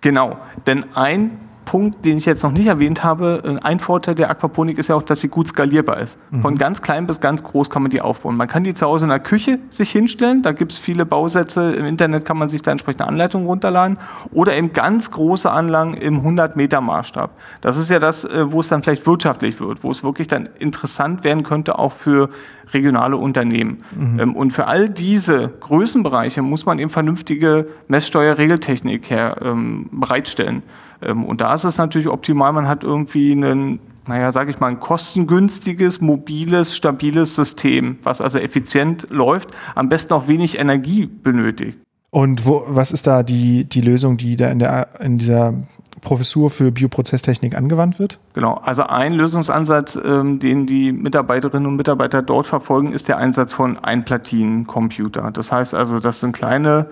Genau, 0.01 0.37
denn 0.67 0.85
ein 0.93 1.39
Punkt, 1.67 2.05
den 2.05 2.17
ich 2.17 2.25
jetzt 2.25 2.43
noch 2.43 2.53
nicht 2.53 2.67
erwähnt 2.67 3.03
habe, 3.03 3.43
äh, 3.43 3.65
ein 3.65 3.79
Vorteil 3.79 4.15
der 4.15 4.29
Aquaponik 4.29 4.77
ist 4.77 4.88
ja 4.88 4.95
auch, 4.95 5.03
dass 5.03 5.19
sie 5.19 5.27
gut 5.27 5.50
skalierbar 5.50 6.00
ist. 6.00 6.17
Mhm. 6.31 6.41
Von 6.41 6.57
ganz 6.57 6.81
klein 6.81 7.05
bis 7.05 7.19
ganz 7.19 7.43
groß 7.43 7.69
kann 7.69 7.81
man 7.81 7.91
die 7.91 8.00
aufbauen. 8.00 8.38
Man 8.38 8.47
kann 8.47 8.63
die 8.63 8.74
zu 8.74 8.88
Hause 8.88 9.05
in 9.05 9.09
der 9.09 9.19
Küche 9.19 9.59
sich 9.69 9.91
hinstellen, 9.91 10.41
da 10.41 10.53
gibt 10.53 10.71
es 10.71 10.77
viele 10.77 11.05
Bausätze, 11.05 11.74
im 11.74 11.86
Internet 11.86 12.24
kann 12.24 12.38
man 12.38 12.47
sich 12.47 12.62
da 12.62 12.71
entsprechende 12.71 13.05
Anleitungen 13.05 13.45
runterladen 13.45 13.97
oder 14.31 14.55
eben 14.55 14.71
ganz 14.71 15.12
große 15.12 15.51
Anlagen 15.51 15.93
im 15.93 16.21
100-Meter-Maßstab. 16.21 17.31
Das 17.59 17.75
ist 17.75 17.91
ja 17.91 18.00
das, 18.00 18.24
äh, 18.24 18.50
wo 18.50 18.62
es 18.62 18.69
dann 18.69 18.81
vielleicht 18.81 19.05
wirtschaftlich 19.05 19.59
wird, 19.59 19.83
wo 19.83 19.91
es 19.91 20.05
wirklich 20.05 20.29
dann 20.29 20.47
interessant 20.59 21.25
werden 21.25 21.43
könnte, 21.43 21.77
auch 21.77 21.91
für 21.91 22.29
regionale 22.74 23.17
Unternehmen. 23.17 23.83
Mhm. 23.93 24.19
Ähm, 24.19 24.36
und 24.38 24.51
für 24.51 24.67
all 24.67 24.88
diese 24.88 25.50
Größenbereiche 25.59 26.41
muss 26.41 26.65
man 26.65 26.79
eben 26.79 26.89
vernünftige 26.89 27.67
Messsteuerregeltechnik 27.89 29.09
her, 29.09 29.36
ähm, 29.41 29.89
bereitstellen. 29.91 30.63
Ähm, 31.01 31.25
und 31.25 31.41
da 31.41 31.53
ist 31.53 31.63
es 31.63 31.77
natürlich 31.77 32.07
optimal, 32.07 32.53
man 32.53 32.67
hat 32.67 32.83
irgendwie 32.83 33.31
einen 33.31 33.79
naja, 34.07 34.31
sage 34.31 34.51
ich 34.51 34.59
mal, 34.59 34.67
ein 34.67 34.79
kostengünstiges, 34.79 36.01
mobiles, 36.01 36.75
stabiles 36.75 37.35
System, 37.35 37.97
was 38.03 38.21
also 38.21 38.39
effizient 38.39 39.07
läuft, 39.09 39.49
am 39.75 39.89
besten 39.89 40.13
auch 40.13 40.27
wenig 40.27 40.59
Energie 40.59 41.07
benötigt. 41.07 41.77
Und 42.09 42.45
wo, 42.45 42.63
was 42.67 42.91
ist 42.91 43.05
da 43.05 43.21
die, 43.21 43.65
die 43.65 43.81
Lösung, 43.81 44.17
die 44.17 44.37
da 44.37 44.49
in, 44.49 44.59
der, 44.59 44.87
in 45.01 45.17
dieser 45.17 45.53
Professur 46.01 46.49
für 46.49 46.71
Bioprozesstechnik 46.71 47.55
angewandt 47.55 47.99
wird? 47.99 48.19
Genau, 48.33 48.55
also 48.55 48.83
ein 48.83 49.13
Lösungsansatz, 49.13 49.99
ähm, 50.03 50.39
den 50.39 50.67
die 50.67 50.93
Mitarbeiterinnen 50.93 51.67
und 51.67 51.75
Mitarbeiter 51.75 52.21
dort 52.21 52.47
verfolgen, 52.47 52.93
ist 52.93 53.09
der 53.09 53.17
Einsatz 53.17 53.51
von 53.51 53.77
Einplatinencomputer. 53.77 55.31
Das 55.31 55.51
heißt 55.51 55.73
also, 55.75 55.99
das 55.99 56.21
sind 56.21 56.31
kleine 56.31 56.87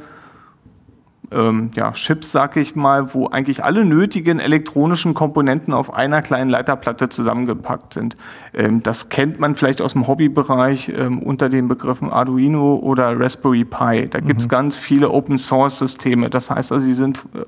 ähm, 1.31 1.71
ja, 1.75 1.91
Chips, 1.91 2.31
sag 2.31 2.57
ich 2.57 2.75
mal, 2.75 3.13
wo 3.13 3.27
eigentlich 3.27 3.63
alle 3.63 3.85
nötigen 3.85 4.39
elektronischen 4.39 5.13
Komponenten 5.13 5.73
auf 5.73 5.93
einer 5.93 6.21
kleinen 6.21 6.49
Leiterplatte 6.49 7.09
zusammengepackt 7.09 7.93
sind. 7.93 8.15
Ähm, 8.53 8.83
das 8.83 9.09
kennt 9.09 9.39
man 9.39 9.55
vielleicht 9.55 9.81
aus 9.81 9.93
dem 9.93 10.07
Hobbybereich 10.07 10.89
ähm, 10.89 11.19
unter 11.19 11.49
den 11.49 11.67
Begriffen 11.67 12.09
Arduino 12.09 12.75
oder 12.75 13.19
Raspberry 13.19 13.65
Pi. 13.65 14.07
Da 14.09 14.19
gibt 14.19 14.39
es 14.39 14.47
mhm. 14.47 14.51
ganz 14.51 14.75
viele 14.75 15.09
Open-Source-Systeme. 15.09 16.29
Das 16.29 16.49
heißt 16.49 16.71
also, 16.71 16.85
sie 16.85 16.93
sind 16.93 17.19
äh, 17.33 17.45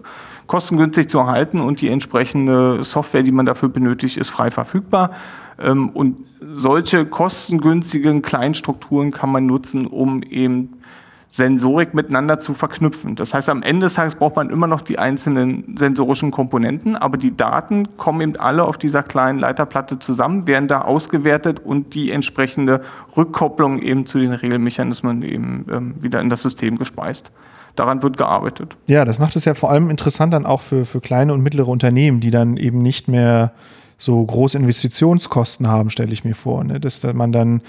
kostengünstig 0.48 1.10
zu 1.10 1.20
erhalten 1.20 1.60
und 1.60 1.82
die 1.82 1.90
entsprechende 1.90 2.84
Software, 2.84 3.24
die 3.24 3.32
man 3.32 3.46
dafür 3.46 3.70
benötigt, 3.70 4.18
ist 4.18 4.30
frei 4.30 4.52
verfügbar. 4.52 5.12
Ähm, 5.60 5.90
und 5.90 6.18
solche 6.54 7.06
kostengünstigen 7.06 8.22
Kleinstrukturen 8.22 9.12
kann 9.12 9.32
man 9.32 9.46
nutzen, 9.46 9.86
um 9.88 10.24
eben 10.24 10.74
Sensorik 11.30 11.94
miteinander 11.94 12.40
zu 12.40 12.54
verknüpfen. 12.54 13.16
Das 13.16 13.34
heißt, 13.34 13.50
am 13.50 13.62
Ende 13.62 13.88
des 13.88 13.96
Tages 13.96 14.16
braucht 14.16 14.38
man 14.38 14.50
immer 14.50 14.68
noch 14.68 14.82
die 14.82 14.98
einzelnen 14.98 15.76
sensorischen 15.78 16.32
Komponenten, 16.32 16.96
aber 16.96 17.18
die 17.18 17.36
Daten 17.36 17.98
kommen 17.98 18.22
eben 18.22 18.36
alle 18.38 18.64
auf 18.64 18.78
dieser 18.78 19.04
kleinen 19.04 19.38
Leiterplatte 19.38 20.00
zusammen, 20.00 20.48
werden 20.48 20.68
da 20.68 20.82
ausgewertet 20.82 21.60
und 21.60 21.96
die 21.96 22.12
entsprechende 22.12 22.82
Rückkopplung 23.16 23.80
eben 23.82 24.06
zu 24.06 24.20
den 24.20 24.32
Regelmechanismen 24.32 25.22
eben 25.24 25.66
ähm, 25.70 25.96
wieder 26.00 26.22
in 26.22 26.30
das 26.30 26.44
System 26.44 26.78
gespeist. 26.78 27.32
Daran 27.76 28.02
wird 28.02 28.18
gearbeitet. 28.18 28.76
Ja, 28.88 29.06
das 29.06 29.20
macht 29.20 29.36
es 29.36 29.46
ja 29.46 29.54
vor 29.54 29.70
allem 29.70 29.90
interessant 29.90 30.34
dann 30.34 30.46
auch 30.46 30.62
für, 30.62 30.86
für 30.86 31.02
kleine 31.02 31.34
und 31.34 31.42
mittlere 31.42 31.68
Unternehmen, 31.68 32.22
die 32.22 32.32
dann 32.32 32.58
eben 32.58 32.82
nicht 32.82 33.08
mehr 33.08 33.52
so 33.98 34.24
große 34.24 34.58
Investitionskosten 34.58 35.68
haben, 35.68 35.90
stelle 35.90 36.14
ich 36.14 36.24
mir 36.24 36.36
vor. 36.36 36.64
Ne? 36.64 36.80
Dass 36.80 37.02
man 37.04 37.32
dann 37.32 37.62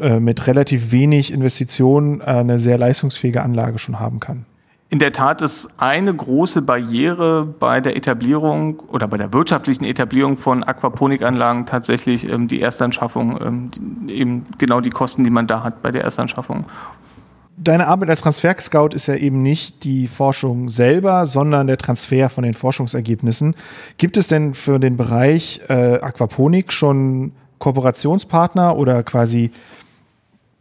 äh, 0.00 0.20
mit 0.20 0.46
relativ 0.46 0.92
wenig 0.92 1.32
Investitionen 1.32 2.20
äh, 2.20 2.24
eine 2.24 2.58
sehr 2.58 2.78
leistungsfähige 2.78 3.42
Anlage 3.42 3.78
schon 3.78 4.00
haben 4.00 4.20
kann. 4.20 4.46
In 4.90 5.00
der 5.00 5.12
Tat 5.12 5.42
ist 5.42 5.70
eine 5.78 6.14
große 6.14 6.62
Barriere 6.62 7.44
bei 7.44 7.80
der 7.80 7.96
Etablierung 7.96 8.78
oder 8.88 9.08
bei 9.08 9.16
der 9.16 9.32
wirtschaftlichen 9.32 9.84
Etablierung 9.84 10.36
von 10.36 10.62
Aquaponikanlagen 10.62 11.66
tatsächlich 11.66 12.28
ähm, 12.28 12.46
die 12.46 12.62
Erstanschaffung, 12.62 13.40
ähm, 13.42 13.70
die, 14.06 14.12
eben 14.12 14.46
genau 14.58 14.80
die 14.80 14.90
Kosten, 14.90 15.24
die 15.24 15.30
man 15.30 15.46
da 15.46 15.64
hat 15.64 15.82
bei 15.82 15.90
der 15.90 16.04
Erstanschaffung. 16.04 16.66
Deine 17.56 17.86
Arbeit 17.86 18.10
als 18.10 18.20
Transfer-Scout 18.22 18.90
ist 18.94 19.06
ja 19.06 19.14
eben 19.14 19.42
nicht 19.42 19.84
die 19.84 20.06
Forschung 20.06 20.68
selber, 20.68 21.24
sondern 21.26 21.66
der 21.66 21.78
Transfer 21.78 22.28
von 22.28 22.44
den 22.44 22.54
Forschungsergebnissen. 22.54 23.54
Gibt 23.96 24.16
es 24.16 24.26
denn 24.28 24.54
für 24.54 24.78
den 24.78 24.96
Bereich 24.96 25.60
äh, 25.68 25.98
Aquaponik 26.00 26.72
schon 26.72 27.32
Kooperationspartner 27.58 28.76
oder 28.76 29.02
quasi 29.02 29.50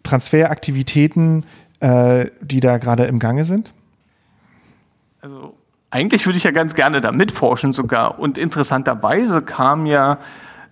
Transferaktivitäten, 0.04 1.46
äh, 1.80 2.28
die 2.42 2.60
da 2.60 2.78
gerade 2.78 3.06
im 3.06 3.20
Gange 3.20 3.44
sind? 3.44 3.74
Also 5.22 5.56
eigentlich 5.90 6.26
würde 6.26 6.38
ich 6.38 6.44
ja 6.44 6.52
ganz 6.52 6.74
gerne 6.74 7.02
da 7.02 7.12
mitforschen 7.12 7.72
sogar. 7.72 8.20
Und 8.20 8.38
interessanterweise 8.38 9.42
kam 9.42 9.86
ja 9.86 10.20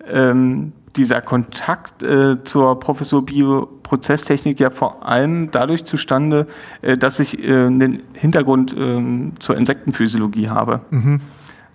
ähm, 0.08 0.74
dieser 0.96 1.22
Kontakt 1.22 2.04
äh, 2.04 2.44
zur 2.44 2.80
Professur 2.80 3.26
Bioprozesstechnik 3.26 4.60
ja 4.60 4.70
vor 4.70 5.06
allem 5.06 5.52
dadurch 5.52 5.86
zustande, 5.86 6.48
äh, 6.82 6.98
dass 6.98 7.20
ich 7.20 7.44
äh, 7.44 7.66
einen 7.66 8.04
Hintergrund 8.14 8.76
ähm, 8.78 9.34
zur 9.40 9.58
Insektenphysiologie 9.58 10.50
habe. 10.50 10.82
Mhm. 10.90 11.22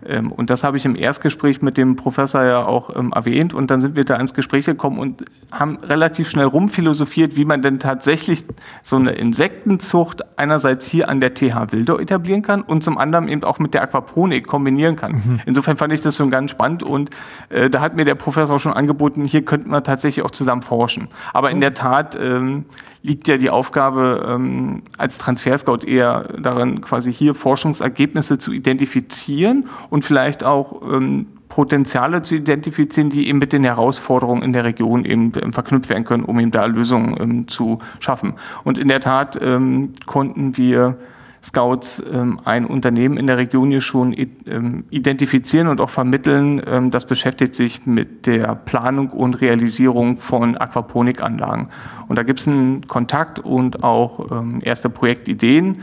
Ähm, 0.05 0.33
und 0.33 0.51
das 0.51 0.65
habe 0.65 0.77
ich 0.77 0.85
im 0.85 0.97
Erstgespräch 0.97 1.63
mit 1.63 1.77
dem 1.77 1.97
Professor 1.97 2.43
ja 2.43 2.65
auch 2.65 2.95
ähm, 2.95 3.13
erwähnt. 3.15 3.55
Und 3.55 3.71
dann 3.71 3.81
sind 3.81 3.97
wir 3.97 4.05
da 4.05 4.17
ins 4.17 4.35
Gespräch 4.35 4.67
gekommen 4.67 4.99
und 4.99 5.25
haben 5.53 5.79
relativ 5.83 6.29
schnell 6.29 6.47
rumphilosophiert, 6.47 7.37
wie 7.37 7.45
man 7.45 7.63
denn 7.63 7.79
tatsächlich 7.79 8.45
so 8.83 8.97
eine 8.97 9.13
Insektenzucht 9.13 10.39
einerseits 10.39 10.87
hier 10.87 11.09
an 11.09 11.21
der 11.21 11.35
TH 11.35 11.73
Wildau 11.73 11.99
etablieren 11.99 12.43
kann 12.43 12.63
und 12.63 12.85
zum 12.85 12.99
anderen 12.99 13.29
eben 13.29 13.45
auch 13.45 13.59
mit 13.59 13.75
der 13.75 13.83
Aquaponik 13.83 14.47
kombinieren 14.47 14.97
kann. 14.97 15.13
Mhm. 15.13 15.41
Insofern 15.47 15.77
fand 15.77 15.93
ich 15.93 16.01
das 16.01 16.17
schon 16.17 16.31
ganz 16.31 16.51
spannend 16.51 16.83
und 16.83 17.11
äh, 17.49 17.71
da 17.71 17.81
hat 17.81 17.97
mir 17.97 18.05
der 18.05 18.15
Professor 18.15 18.59
schon 18.59 18.73
angeboten, 18.73 19.25
hier 19.25 19.45
könnten 19.45 19.71
wir 19.71 19.83
tatsächlich 19.83 20.25
auch 20.25 20.31
zusammen 20.31 20.63
forschen. 20.63 21.09
Aber 21.33 21.51
in 21.51 21.61
der 21.61 21.75
Tat 21.75 22.17
ähm, 22.21 22.67
liegt 23.07 23.29
ja 23.29 23.37
die 23.37 23.51
Aufgabe 23.51 24.27
ähm, 24.29 24.83
als 24.99 25.19
Transferscout 25.19 25.87
eher 25.87 26.25
darin, 26.41 26.81
quasi 26.81 27.13
hier 27.13 27.35
Forschungsergebnisse 27.35 28.37
zu 28.37 28.53
identifizieren 28.53 29.69
und 29.91 29.96
vielleicht 30.05 30.45
auch 30.45 30.83
ähm, 30.83 31.27
Potenziale 31.49 32.23
zu 32.23 32.35
identifizieren, 32.35 33.11
die 33.11 33.29
eben 33.29 33.39
mit 33.39 33.53
den 33.53 33.65
Herausforderungen 33.65 34.43
in 34.43 34.53
der 34.53 34.65
Region 34.65 35.05
eben 35.05 35.33
ähm, 35.41 35.53
verknüpft 35.53 35.89
werden 35.89 36.05
können, 36.05 36.25
um 36.25 36.39
eben 36.41 36.51
da 36.51 36.67
Lösungen 36.67 37.17
ähm, 37.21 37.49
zu 37.49 37.79
schaffen. 38.01 38.35
Und 38.65 38.79
in 38.79 38.89
der 38.89 39.01
Tat 39.01 39.39
ähm, 39.41 39.93
konnten 40.07 40.57
wir 40.57 40.97
Scouts 41.43 42.03
ähm, 42.13 42.41
ein 42.45 42.67
Unternehmen 42.67 43.17
in 43.17 43.29
der 43.29 43.37
Region 43.37 43.71
hier 43.71 43.81
schon 43.81 44.13
ähm, 44.47 44.85
identifizieren 44.91 45.69
und 45.69 45.81
auch 45.81 45.91
vermitteln. 45.91 46.61
Ähm, 46.67 46.91
das 46.91 47.07
beschäftigt 47.07 47.55
sich 47.55 47.87
mit 47.87 48.27
der 48.27 48.57
Planung 48.57 49.11
und 49.11 49.41
Realisierung 49.41 50.17
von 50.17 50.57
Aquaponikanlagen. 50.57 51.69
Und 52.09 52.17
da 52.17 52.25
gibt 52.25 52.41
es 52.41 52.49
einen 52.49 52.89
Kontakt 52.89 53.39
und 53.39 53.83
auch 53.83 54.45
erste 54.63 54.89
Projektideen, 54.89 55.83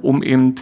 um 0.00 0.22
eben 0.22 0.54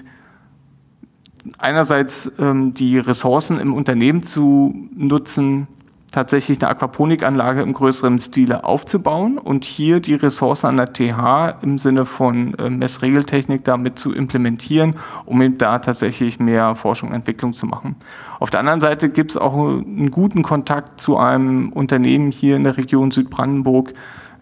einerseits 1.58 2.30
ähm, 2.38 2.74
die 2.74 2.98
Ressourcen 2.98 3.58
im 3.58 3.74
Unternehmen 3.74 4.22
zu 4.22 4.74
nutzen, 4.94 5.68
tatsächlich 6.10 6.60
eine 6.60 6.70
Aquaponikanlage 6.70 7.62
im 7.62 7.72
größeren 7.72 8.18
Stile 8.18 8.64
aufzubauen 8.64 9.38
und 9.38 9.64
hier 9.64 10.00
die 10.00 10.14
Ressourcen 10.14 10.66
an 10.66 10.76
der 10.76 10.92
TH 10.92 11.62
im 11.62 11.78
Sinne 11.78 12.04
von 12.04 12.54
äh, 12.54 12.68
Messregeltechnik 12.68 13.64
damit 13.64 13.98
zu 13.98 14.12
implementieren, 14.12 14.96
um 15.24 15.40
eben 15.40 15.58
da 15.58 15.78
tatsächlich 15.78 16.40
mehr 16.40 16.74
Forschung 16.74 17.10
und 17.10 17.14
Entwicklung 17.14 17.52
zu 17.52 17.66
machen. 17.66 17.96
Auf 18.40 18.50
der 18.50 18.60
anderen 18.60 18.80
Seite 18.80 19.08
gibt 19.08 19.32
es 19.32 19.36
auch 19.36 19.54
einen 19.54 20.10
guten 20.10 20.42
Kontakt 20.42 21.00
zu 21.00 21.16
einem 21.16 21.72
Unternehmen 21.72 22.32
hier 22.32 22.56
in 22.56 22.64
der 22.64 22.76
Region 22.76 23.10
Südbrandenburg, 23.10 23.92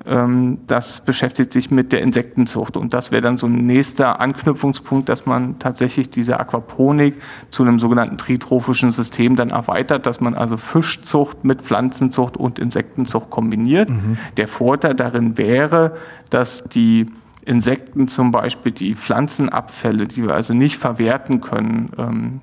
das 0.05 1.05
beschäftigt 1.05 1.53
sich 1.53 1.71
mit 1.71 1.93
der 1.93 2.03
Insektenzucht. 2.03 2.77
Und 2.77 2.95
das 2.95 3.11
wäre 3.11 3.21
dann 3.21 3.37
so 3.37 3.47
ein 3.47 3.67
nächster 3.67 4.21
Anknüpfungspunkt, 4.21 5.09
dass 5.09 5.27
man 5.27 5.59
tatsächlich 5.59 6.09
diese 6.09 6.39
Aquaponik 6.39 7.17
zu 7.51 7.63
einem 7.63 7.79
sogenannten 7.79 8.17
tritrophischen 8.17 8.91
System 8.91 9.37
dann 9.37 9.51
erweitert, 9.51 10.07
dass 10.07 10.21
man 10.21 10.35
also 10.35 10.57
Fischzucht 10.57 11.45
mit 11.45 11.63
Pflanzenzucht 11.63 12.37
und 12.37 12.59
Insektenzucht 12.59 13.29
kombiniert. 13.29 13.91
Mhm. 13.91 14.19
Der 14.37 14.49
Vorteil 14.49 14.95
darin 14.95 15.37
wäre, 15.37 15.97
dass 16.31 16.65
die 16.65 17.07
Insekten 17.45 18.09
zum 18.09 18.31
Beispiel 18.31 18.73
die 18.73 18.95
Pflanzenabfälle, 18.95 20.07
die 20.07 20.23
wir 20.23 20.35
also 20.35 20.55
nicht 20.55 20.77
verwerten 20.77 21.41
können, 21.41 21.91
ähm, 21.99 22.41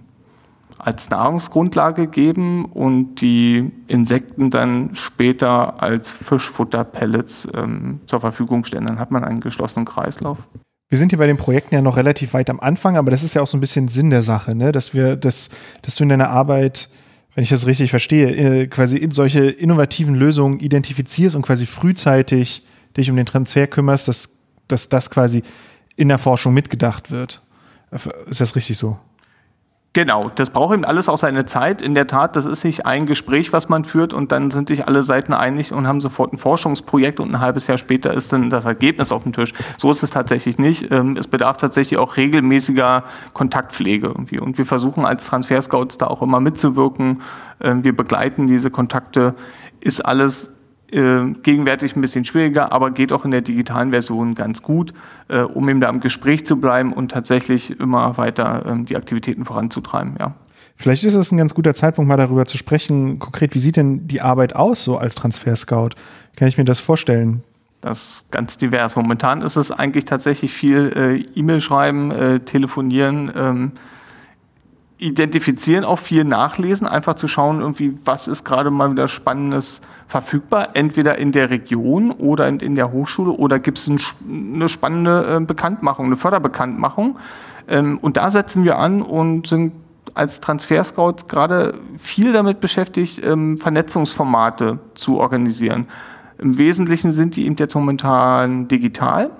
als 0.77 1.09
Nahrungsgrundlage 1.09 2.07
geben 2.07 2.65
und 2.65 3.15
die 3.21 3.71
Insekten 3.87 4.49
dann 4.49 4.95
später 4.95 5.81
als 5.81 6.11
Fischfutterpellets 6.11 7.47
ähm, 7.55 8.01
zur 8.05 8.21
Verfügung 8.21 8.65
stellen. 8.65 8.85
Dann 8.85 8.99
hat 8.99 9.11
man 9.11 9.23
einen 9.23 9.39
geschlossenen 9.39 9.85
Kreislauf. 9.85 10.39
Wir 10.89 10.97
sind 10.97 11.09
hier 11.11 11.19
bei 11.19 11.27
den 11.27 11.37
Projekten 11.37 11.73
ja 11.73 11.81
noch 11.81 11.97
relativ 11.97 12.33
weit 12.33 12.49
am 12.49 12.59
Anfang, 12.59 12.97
aber 12.97 13.09
das 13.09 13.23
ist 13.23 13.33
ja 13.33 13.41
auch 13.41 13.47
so 13.47 13.57
ein 13.57 13.61
bisschen 13.61 13.87
Sinn 13.87 14.11
der 14.11 14.21
Sache, 14.21 14.53
ne? 14.53 14.71
dass 14.71 14.93
wir, 14.93 15.15
dass, 15.15 15.49
dass 15.81 15.95
du 15.95 16.03
in 16.03 16.09
deiner 16.09 16.29
Arbeit, 16.29 16.89
wenn 17.33 17.43
ich 17.43 17.49
das 17.49 17.65
richtig 17.65 17.89
verstehe, 17.89 18.29
äh, 18.35 18.67
quasi 18.67 19.07
solche 19.11 19.45
innovativen 19.45 20.13
Lösungen 20.13 20.59
identifizierst 20.59 21.35
und 21.35 21.41
quasi 21.41 21.65
frühzeitig 21.65 22.63
dich 22.95 23.09
um 23.09 23.15
den 23.15 23.25
Transfer 23.25 23.67
kümmerst, 23.67 24.07
dass, 24.07 24.37
dass 24.67 24.89
das 24.89 25.09
quasi 25.09 25.41
in 25.95 26.07
der 26.07 26.17
Forschung 26.17 26.53
mitgedacht 26.53 27.11
wird. 27.11 27.41
Ist 28.27 28.41
das 28.41 28.55
richtig 28.55 28.77
so? 28.77 28.99
Genau, 29.95 30.29
das 30.35 30.49
braucht 30.49 30.73
eben 30.73 30.83
alles 30.83 31.07
auch 31.07 31.17
seine 31.17 31.45
Zeit. 31.45 31.81
In 31.81 31.95
der 31.95 32.05
Tat, 32.05 32.35
das 32.35 32.45
ist 32.45 32.65
nicht 32.65 32.85
ein 32.85 33.05
Gespräch, 33.05 33.53
was 33.53 33.69
man 33.69 33.85
führt 33.85 34.13
und 34.13 34.33
dann 34.33 34.51
sind 34.51 34.67
sich 34.67 34.89
alle 34.89 35.01
Seiten 35.03 35.31
einig 35.31 35.71
und 35.71 35.87
haben 35.87 36.01
sofort 36.01 36.33
ein 36.33 36.37
Forschungsprojekt 36.37 37.21
und 37.21 37.33
ein 37.33 37.39
halbes 37.39 37.67
Jahr 37.67 37.77
später 37.77 38.13
ist 38.13 38.33
dann 38.33 38.49
das 38.49 38.65
Ergebnis 38.65 39.13
auf 39.13 39.23
dem 39.23 39.31
Tisch. 39.31 39.53
So 39.77 39.89
ist 39.89 40.03
es 40.03 40.09
tatsächlich 40.09 40.59
nicht. 40.59 40.91
Ähm, 40.91 41.15
es 41.15 41.27
bedarf 41.27 41.55
tatsächlich 41.55 41.97
auch 41.97 42.17
regelmäßiger 42.17 43.05
Kontaktpflege 43.31 44.07
irgendwie 44.07 44.37
und 44.37 44.57
wir 44.57 44.65
versuchen 44.65 45.05
als 45.05 45.27
Transferscouts 45.27 45.97
da 45.97 46.07
auch 46.07 46.21
immer 46.21 46.41
mitzuwirken. 46.41 47.21
Ähm, 47.61 47.85
wir 47.85 47.95
begleiten 47.95 48.47
diese 48.47 48.71
Kontakte. 48.71 49.33
Ist 49.79 50.05
alles 50.05 50.51
äh, 50.91 51.31
gegenwärtig 51.43 51.95
ein 51.95 52.01
bisschen 52.01 52.25
schwieriger, 52.25 52.71
aber 52.71 52.91
geht 52.91 53.11
auch 53.11 53.25
in 53.25 53.31
der 53.31 53.41
digitalen 53.41 53.91
Version 53.91 54.35
ganz 54.35 54.61
gut, 54.61 54.93
äh, 55.27 55.39
um 55.39 55.67
eben 55.69 55.81
da 55.81 55.89
im 55.89 55.99
Gespräch 55.99 56.45
zu 56.45 56.59
bleiben 56.59 56.93
und 56.93 57.11
tatsächlich 57.11 57.79
immer 57.79 58.17
weiter 58.17 58.65
ähm, 58.67 58.85
die 58.85 58.95
Aktivitäten 58.95 59.45
voranzutreiben. 59.45 60.15
Ja. 60.19 60.33
Vielleicht 60.75 61.05
ist 61.05 61.15
es 61.15 61.31
ein 61.31 61.37
ganz 61.37 61.53
guter 61.53 61.73
Zeitpunkt, 61.73 62.09
mal 62.09 62.17
darüber 62.17 62.45
zu 62.45 62.57
sprechen. 62.57 63.19
Konkret, 63.19 63.55
wie 63.55 63.59
sieht 63.59 63.77
denn 63.77 64.07
die 64.07 64.21
Arbeit 64.21 64.55
aus, 64.55 64.83
so 64.83 64.97
als 64.97 65.15
Transfer-Scout? 65.15 65.89
Kann 66.35 66.47
ich 66.47 66.57
mir 66.57 66.65
das 66.65 66.79
vorstellen? 66.79 67.43
Das 67.81 67.99
ist 67.99 68.31
ganz 68.31 68.57
divers. 68.57 68.95
Momentan 68.95 69.41
ist 69.41 69.55
es 69.57 69.71
eigentlich 69.71 70.05
tatsächlich 70.05 70.51
viel 70.51 70.91
äh, 70.95 71.39
E-Mail 71.39 71.61
schreiben, 71.61 72.11
äh, 72.11 72.39
telefonieren, 72.39 73.31
ähm, 73.35 73.71
identifizieren, 74.97 75.83
auch 75.83 75.99
viel 75.99 76.23
nachlesen, 76.23 76.87
einfach 76.87 77.15
zu 77.15 77.27
schauen, 77.27 77.59
irgendwie, 77.59 77.97
was 78.05 78.27
ist 78.27 78.45
gerade 78.45 78.71
mal 78.71 78.91
wieder 78.91 79.07
Spannendes 79.07 79.81
verfügbar, 80.07 80.69
entweder 80.73 81.17
in 81.17 81.31
der 81.31 81.49
Region 81.49 82.11
oder 82.11 82.47
in, 82.47 82.59
in 82.59 82.75
der 82.75 82.91
Hochschule 82.91 83.31
oder 83.31 83.59
gibt 83.59 83.77
es 83.77 83.87
ein, 83.87 83.99
eine 84.29 84.69
spannende 84.69 85.37
äh, 85.41 85.43
Bekanntmachung, 85.43 86.05
eine 86.05 86.15
Förderbekanntmachung. 86.15 87.17
Ähm, 87.67 87.97
und 88.01 88.15
da 88.15 88.29
setzen 88.29 88.63
wir 88.63 88.79
an 88.79 89.01
und 89.01 89.47
sind 89.47 89.73
als 90.13 90.39
Transferscouts 90.39 91.27
gerade 91.27 91.77
viel 91.97 92.31
damit 92.31 92.61
beschäftigt, 92.61 93.21
ähm, 93.23 93.57
Vernetzungsformate 93.57 94.79
zu 94.93 95.19
organisieren. 95.19 95.87
Im 96.37 96.57
Wesentlichen 96.57 97.11
sind 97.11 97.35
die 97.35 97.45
eben 97.45 97.55
jetzt 97.57 97.75
momentan 97.75 98.67
digital 98.67 99.31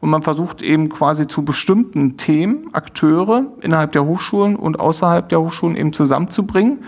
und 0.00 0.10
man 0.10 0.22
versucht 0.22 0.62
eben 0.62 0.88
quasi 0.88 1.26
zu 1.26 1.44
bestimmten 1.44 2.16
Themen 2.16 2.68
Akteure 2.72 3.46
innerhalb 3.60 3.92
der 3.92 4.04
Hochschulen 4.04 4.56
und 4.56 4.80
außerhalb 4.80 5.28
der 5.28 5.40
Hochschulen 5.40 5.76
eben 5.76 5.92
zusammenzubringen, 5.92 6.84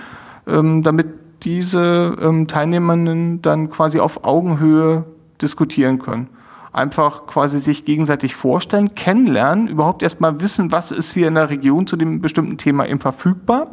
ähm, 0.46 0.82
damit 0.82 1.06
diese 1.42 2.16
ähm, 2.20 2.46
Teilnehmenden 2.46 3.42
dann 3.42 3.70
quasi 3.70 4.00
auf 4.00 4.24
Augenhöhe 4.24 5.04
diskutieren 5.40 5.98
können. 5.98 6.28
Einfach 6.72 7.26
quasi 7.26 7.60
sich 7.60 7.84
gegenseitig 7.84 8.34
vorstellen, 8.34 8.94
kennenlernen, 8.94 9.68
überhaupt 9.68 10.02
erstmal 10.02 10.40
wissen, 10.40 10.72
was 10.72 10.92
ist 10.92 11.14
hier 11.14 11.28
in 11.28 11.34
der 11.34 11.48
Region 11.48 11.86
zu 11.86 11.96
dem 11.96 12.20
bestimmten 12.20 12.58
Thema 12.58 12.86
eben 12.86 13.00
verfügbar 13.00 13.68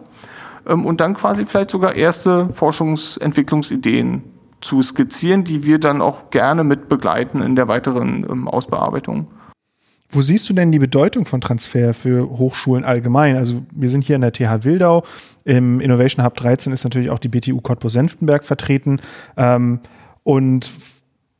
ähm, 0.66 0.86
und 0.86 1.02
dann 1.02 1.14
quasi 1.14 1.46
vielleicht 1.46 1.72
sogar 1.72 1.96
erste 1.96 2.50
Forschungsentwicklungsideen 2.50 4.24
zu 4.63 4.82
skizzieren, 4.82 5.43
die 5.43 5.63
wir 5.63 5.80
dann 5.80 6.02
auch 6.02 6.30
gerne 6.30 6.63
mit 6.63 6.89
begleiten 6.89 7.41
in 7.41 7.56
der 7.56 7.67
weiteren 7.67 8.26
ähm, 8.30 8.47
Ausbearbeitung. 8.47 9.28
Wo 10.10 10.21
siehst 10.21 10.47
du 10.49 10.54
denn 10.54 10.71
die 10.71 10.80
Bedeutung 10.80 11.26
von 11.26 11.41
Transfer 11.41 11.93
für 11.93 12.30
Hochschulen 12.30 12.86
allgemein? 12.86 13.36
Also 13.36 13.63
wir 13.73 13.89
sind 13.89 14.04
hier 14.04 14.15
in 14.15 14.21
der 14.21 14.32
TH 14.32 14.63
Wildau. 14.63 15.04
Im 15.43 15.80
Innovation 15.80 16.23
Hub 16.23 16.36
13 16.36 16.71
ist 16.71 16.84
natürlich 16.84 17.10
auch 17.10 17.19
die 17.19 17.30
BTU 17.30 17.60
Cottbus-Senftenberg 17.62 18.43
vertreten. 18.43 18.99
Ähm, 19.38 19.80
und 20.23 20.71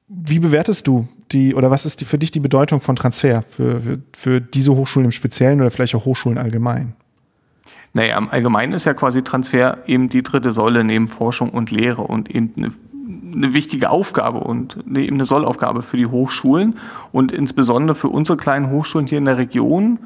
wie 0.08 0.40
bewertest 0.40 0.88
du 0.88 1.08
die, 1.32 1.56
oder 1.56 1.72
was 1.72 1.86
ist 1.86 2.02
die, 2.02 2.06
für 2.06 2.18
dich 2.18 2.32
die 2.32 2.40
Bedeutung 2.40 2.82
von 2.82 2.96
Transfer 2.96 3.44
für, 3.48 3.80
für, 3.80 4.00
für 4.14 4.42
diese 4.42 4.76
Hochschulen 4.76 5.06
im 5.06 5.12
Speziellen 5.12 5.62
oder 5.62 5.72
vielleicht 5.72 5.96
auch 5.96 6.06
Hochschulen 6.06 6.38
allgemein? 6.38 6.96
Naja, 7.94 8.18
im 8.18 8.30
Allgemeinen 8.30 8.74
ist 8.74 8.86
ja 8.86 8.96
quasi 8.96 9.24
Transfer 9.24 9.78
eben 9.86 10.10
die 10.10 10.24
dritte 10.24 10.50
Säule 10.50 10.84
neben 10.84 11.08
Forschung 11.08 11.52
und 11.52 11.70
Lehre 11.70 12.02
und 12.02 12.34
eben 12.34 12.54
eine 12.58 12.72
eine 13.36 13.54
wichtige 13.54 13.90
Aufgabe 13.90 14.40
und 14.40 14.78
eben 14.88 15.16
eine 15.16 15.26
Sollaufgabe 15.26 15.82
für 15.82 15.98
die 15.98 16.06
Hochschulen 16.06 16.76
und 17.12 17.32
insbesondere 17.32 17.96
für 17.96 18.10
unsere 18.10 18.38
kleinen 18.38 18.70
Hochschulen 18.70 19.08
hier 19.08 19.18
in 19.18 19.26
der 19.26 19.38
Region 19.38 20.00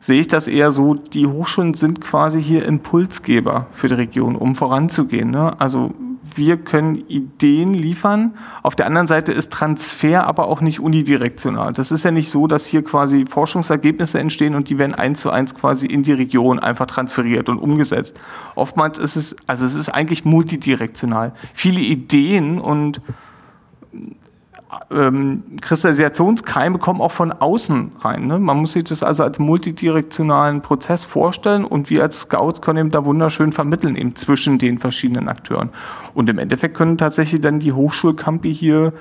sehe 0.00 0.20
ich 0.20 0.28
das 0.28 0.48
eher 0.48 0.72
so, 0.72 0.94
die 0.94 1.26
Hochschulen 1.26 1.74
sind 1.74 2.00
quasi 2.00 2.42
hier 2.42 2.66
Impulsgeber 2.66 3.68
für 3.70 3.86
die 3.86 3.94
Region, 3.94 4.34
um 4.34 4.56
voranzugehen. 4.56 5.30
Ne? 5.30 5.60
Also 5.60 5.94
wir 6.36 6.56
können 6.56 6.96
Ideen 7.08 7.74
liefern. 7.74 8.34
Auf 8.62 8.74
der 8.74 8.86
anderen 8.86 9.06
Seite 9.06 9.32
ist 9.32 9.52
Transfer 9.52 10.26
aber 10.26 10.48
auch 10.48 10.60
nicht 10.60 10.80
unidirektional. 10.80 11.72
Das 11.72 11.92
ist 11.92 12.04
ja 12.04 12.10
nicht 12.10 12.30
so, 12.30 12.46
dass 12.46 12.66
hier 12.66 12.82
quasi 12.82 13.24
Forschungsergebnisse 13.26 14.18
entstehen 14.18 14.54
und 14.54 14.68
die 14.68 14.78
werden 14.78 14.94
eins 14.94 15.20
zu 15.20 15.30
eins 15.30 15.54
quasi 15.54 15.86
in 15.86 16.02
die 16.02 16.12
Region 16.12 16.58
einfach 16.58 16.86
transferiert 16.86 17.48
und 17.48 17.58
umgesetzt. 17.58 18.18
Oftmals 18.54 18.98
ist 18.98 19.16
es, 19.16 19.36
also 19.46 19.64
es 19.66 19.74
ist 19.74 19.88
eigentlich 19.88 20.24
multidirektional. 20.24 21.32
Viele 21.54 21.80
Ideen 21.80 22.60
und 22.60 23.00
ähm, 24.90 25.42
Kristallisationskeime 25.60 26.78
kommen 26.78 27.00
auch 27.00 27.12
von 27.12 27.32
außen 27.32 27.92
rein. 28.00 28.26
Ne? 28.26 28.38
Man 28.38 28.58
muss 28.58 28.72
sich 28.72 28.84
das 28.84 29.02
also 29.02 29.22
als 29.22 29.38
multidirektionalen 29.38 30.62
Prozess 30.62 31.04
vorstellen 31.04 31.64
und 31.64 31.90
wir 31.90 32.02
als 32.02 32.20
Scouts 32.20 32.62
können 32.62 32.78
eben 32.78 32.90
da 32.90 33.04
wunderschön 33.04 33.52
vermitteln 33.52 33.96
eben 33.96 34.16
zwischen 34.16 34.58
den 34.58 34.78
verschiedenen 34.78 35.28
Akteuren. 35.28 35.70
Und 36.14 36.30
im 36.30 36.38
Endeffekt 36.38 36.76
können 36.76 36.96
tatsächlich 36.96 37.40
dann 37.40 37.60
die 37.60 37.72
Hochschulcampi 37.72 38.54
hier 38.54 38.92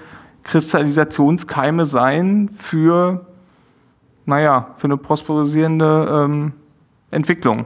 Kristallisationskeime 0.43 1.85
sein 1.85 2.49
für, 2.55 3.25
naja, 4.25 4.69
für 4.77 4.85
eine 4.85 4.97
prosperierende 4.97 6.25
ähm, 6.25 6.53
Entwicklung 7.11 7.65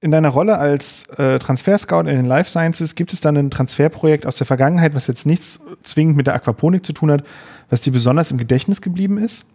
in 0.00 0.10
deiner 0.10 0.28
Rolle 0.28 0.58
als 0.58 1.04
äh, 1.18 1.38
Transfer-Scout 1.38 2.00
in 2.00 2.16
den 2.16 2.26
Life 2.26 2.50
Sciences, 2.50 2.94
gibt 2.94 3.12
es 3.12 3.20
dann 3.20 3.36
ein 3.36 3.50
Transferprojekt 3.50 4.26
aus 4.26 4.36
der 4.36 4.46
Vergangenheit, 4.46 4.94
was 4.94 5.06
jetzt 5.06 5.26
nichts 5.26 5.60
zwingend 5.82 6.16
mit 6.16 6.26
der 6.26 6.34
Aquaponik 6.34 6.84
zu 6.84 6.92
tun 6.92 7.10
hat, 7.10 7.24
was 7.70 7.82
dir 7.82 7.92
besonders 7.92 8.30
im 8.30 8.38
Gedächtnis 8.38 8.82
geblieben 8.82 9.18
ist? 9.18 9.46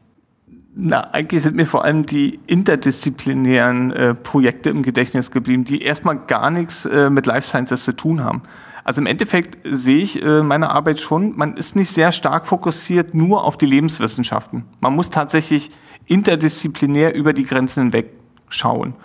Na, 0.74 1.12
eigentlich 1.12 1.44
sind 1.44 1.56
mir 1.56 1.66
vor 1.66 1.84
allem 1.84 2.06
die 2.06 2.40
interdisziplinären 2.48 3.92
äh, 3.92 4.16
Projekte 4.16 4.70
im 4.70 4.84
Gedächtnis 4.84 5.30
geblieben, 5.30 5.66
die 5.66 5.82
erstmal 5.82 6.18
gar 6.18 6.50
nichts 6.50 6.86
äh, 6.86 7.10
mit 7.10 7.26
Life 7.26 7.48
Sciences 7.48 7.84
zu 7.84 7.92
tun 7.92 8.24
haben. 8.24 8.42
Also 8.84 9.02
im 9.02 9.06
Endeffekt 9.06 9.60
sehe 9.64 10.02
ich 10.02 10.24
äh, 10.24 10.42
meine 10.42 10.72
Arbeit 10.72 11.00
schon, 11.00 11.36
man 11.38 11.56
ist 11.56 11.76
nicht 11.76 11.90
sehr 11.90 12.12
stark 12.12 12.48
fokussiert 12.48 13.14
nur 13.14 13.44
auf 13.44 13.58
die 13.58 13.66
Lebenswissenschaften. 13.66 14.64
Man 14.80 14.96
muss 14.96 15.10
tatsächlich 15.10 15.72
interdisziplinär 16.08 17.14
über 17.14 17.34
die 17.34 17.44
Grenzen 17.44 17.84
hinweg 17.84 18.14
schauen. 18.50 18.96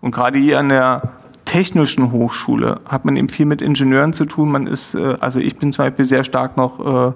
Und 0.00 0.12
gerade 0.12 0.38
hier 0.38 0.58
an 0.58 0.68
der 0.68 1.02
technischen 1.44 2.12
Hochschule 2.12 2.80
hat 2.84 3.04
man 3.04 3.16
eben 3.16 3.28
viel 3.28 3.46
mit 3.46 3.62
Ingenieuren 3.62 4.12
zu 4.12 4.26
tun. 4.26 4.50
Man 4.50 4.66
ist, 4.66 4.94
äh, 4.94 5.16
also 5.20 5.40
ich 5.40 5.56
bin 5.56 5.72
zum 5.72 5.86
Beispiel 5.86 6.04
sehr 6.04 6.24
stark 6.24 6.56
noch 6.56 7.10
äh, 7.10 7.12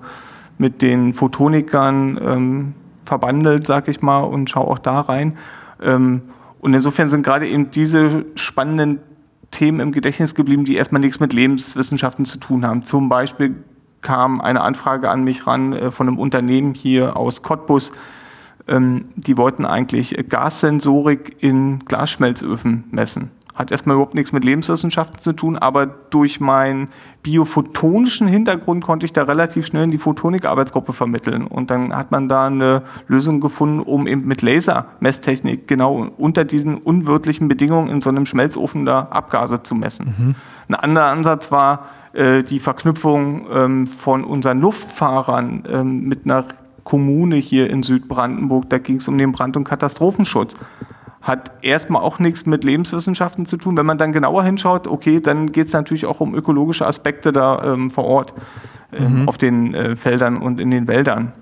mit 0.59 0.81
den 0.83 1.13
Photonikern 1.13 2.19
ähm, 2.23 2.75
verbandelt, 3.05 3.67
sag 3.67 3.89
ich 3.89 4.01
mal, 4.01 4.21
und 4.21 4.49
schaue 4.49 4.69
auch 4.69 4.79
da 4.79 5.01
rein. 5.01 5.37
Ähm, 5.83 6.23
und 6.61 6.73
insofern 6.73 7.09
sind 7.09 7.25
gerade 7.25 7.49
eben 7.49 7.71
diese 7.71 8.25
spannenden 8.37 9.01
Themen 9.51 9.81
im 9.81 9.93
Gedächtnis 9.93 10.35
geblieben, 10.35 10.65
die 10.65 10.77
erstmal 10.77 11.01
nichts 11.01 11.21
mit 11.21 11.33
Lebenswissenschaften 11.33 12.25
zu 12.25 12.39
tun 12.39 12.67
haben. 12.67 12.85
Zum 12.85 13.09
Beispiel 13.09 13.57
kam 14.01 14.41
eine 14.41 14.63
Anfrage 14.63 15.11
an 15.11 15.25
mich 15.25 15.47
ran 15.47 15.73
äh, 15.73 15.91
von 15.91 16.09
einem 16.09 16.19
Unternehmen 16.19 16.75
hier 16.75 17.17
aus 17.17 17.43
Cottbus. 17.43 17.93
Ähm, 18.69 19.07
die 19.17 19.37
wollten 19.37 19.67
eigentlich 19.67 20.17
Gassensorik 20.29 21.37
in 21.43 21.81
Glasschmelzöfen 21.85 22.85
messen. 22.91 23.31
Hat 23.55 23.71
erstmal 23.71 23.97
überhaupt 23.97 24.15
nichts 24.15 24.33
mit 24.33 24.45
Lebenswissenschaften 24.45 25.19
zu 25.19 25.35
tun, 25.35 25.59
aber 25.59 25.85
durch 25.85 26.41
meinen 26.41 26.89
biophotonischen 27.23 28.27
Hintergrund 28.27 28.83
konnte 28.83 29.05
ich 29.05 29.13
da 29.13 29.25
relativ 29.25 29.67
schnell 29.67 29.85
in 29.85 29.91
die 29.91 29.99
Photonik-Arbeitsgruppe 29.99 30.95
vermitteln. 30.95 31.47
Und 31.47 31.71
dann 31.71 31.95
hat 31.95 32.11
man 32.11 32.31
da 32.31 32.47
eine 32.47 32.83
Lösung 33.09 33.41
gefunden, 33.41 33.81
um 33.81 34.07
eben 34.07 34.27
mit 34.27 34.41
Lasermesstechnik 34.41 35.69
genau 35.69 36.09
unter 36.17 36.47
diesen 36.47 36.79
unwirtlichen 36.79 37.47
Bedingungen 37.49 37.89
in 37.89 38.01
so 38.01 38.09
einem 38.09 38.25
Schmelzofen 38.25 38.87
da 38.87 39.03
Abgase 39.11 39.63
zu 39.63 39.75
messen. 39.75 40.15
Mhm. 40.17 40.35
Ein 40.69 40.75
anderer 40.77 41.07
Ansatz 41.07 41.53
war 41.53 41.89
äh, 42.15 42.43
die 42.43 42.59
Verknüpfung 42.59 43.47
ähm, 43.53 43.87
von 43.87 44.25
unseren 44.25 44.61
Luftfahrern 44.61 45.65
ähm, 45.71 46.09
mit 46.09 46.25
einer 46.25 46.47
Kommune 46.85 47.37
hier 47.37 47.71
in 47.71 47.83
Südbrandenburg. 47.83 48.69
Da 48.71 48.79
ging 48.79 48.97
es 48.97 49.09
um 49.09 49.19
den 49.19 49.33
Brand- 49.33 49.57
und 49.57 49.65
Katastrophenschutz 49.65 50.57
hat 51.23 51.53
erstmal 51.63 52.03
auch 52.03 52.19
nichts 52.19 52.47
mit 52.47 52.65
Lebenswissenschaften 52.65 53.47
zu 53.47 53.57
tun. 53.57 53.77
Wenn 53.77 53.87
man 53.87 53.97
dann 53.97 54.13
genauer 54.13 54.43
hinschaut, 54.43 54.89
okay, 54.89 55.21
dann 55.21 55.53
geht 55.53 55.69
es 55.69 55.73
natürlich 55.73 56.05
auch 56.05 56.21
um 56.21 56.35
ökologische 56.35 56.85
Aspekte 56.85 57.33
da 57.33 57.75
ähm, 57.75 57.91
vor 57.91 58.05
Ort 58.05 58.35
äh, 58.91 59.09
mhm. 59.09 59.29
auf 59.29 59.39
den 59.39 59.73
äh, 59.73 59.95
Feldern 59.97 60.39
und 60.39 60.61
in 60.61 60.73
den 60.73 60.89
Wäldern. 60.89 61.33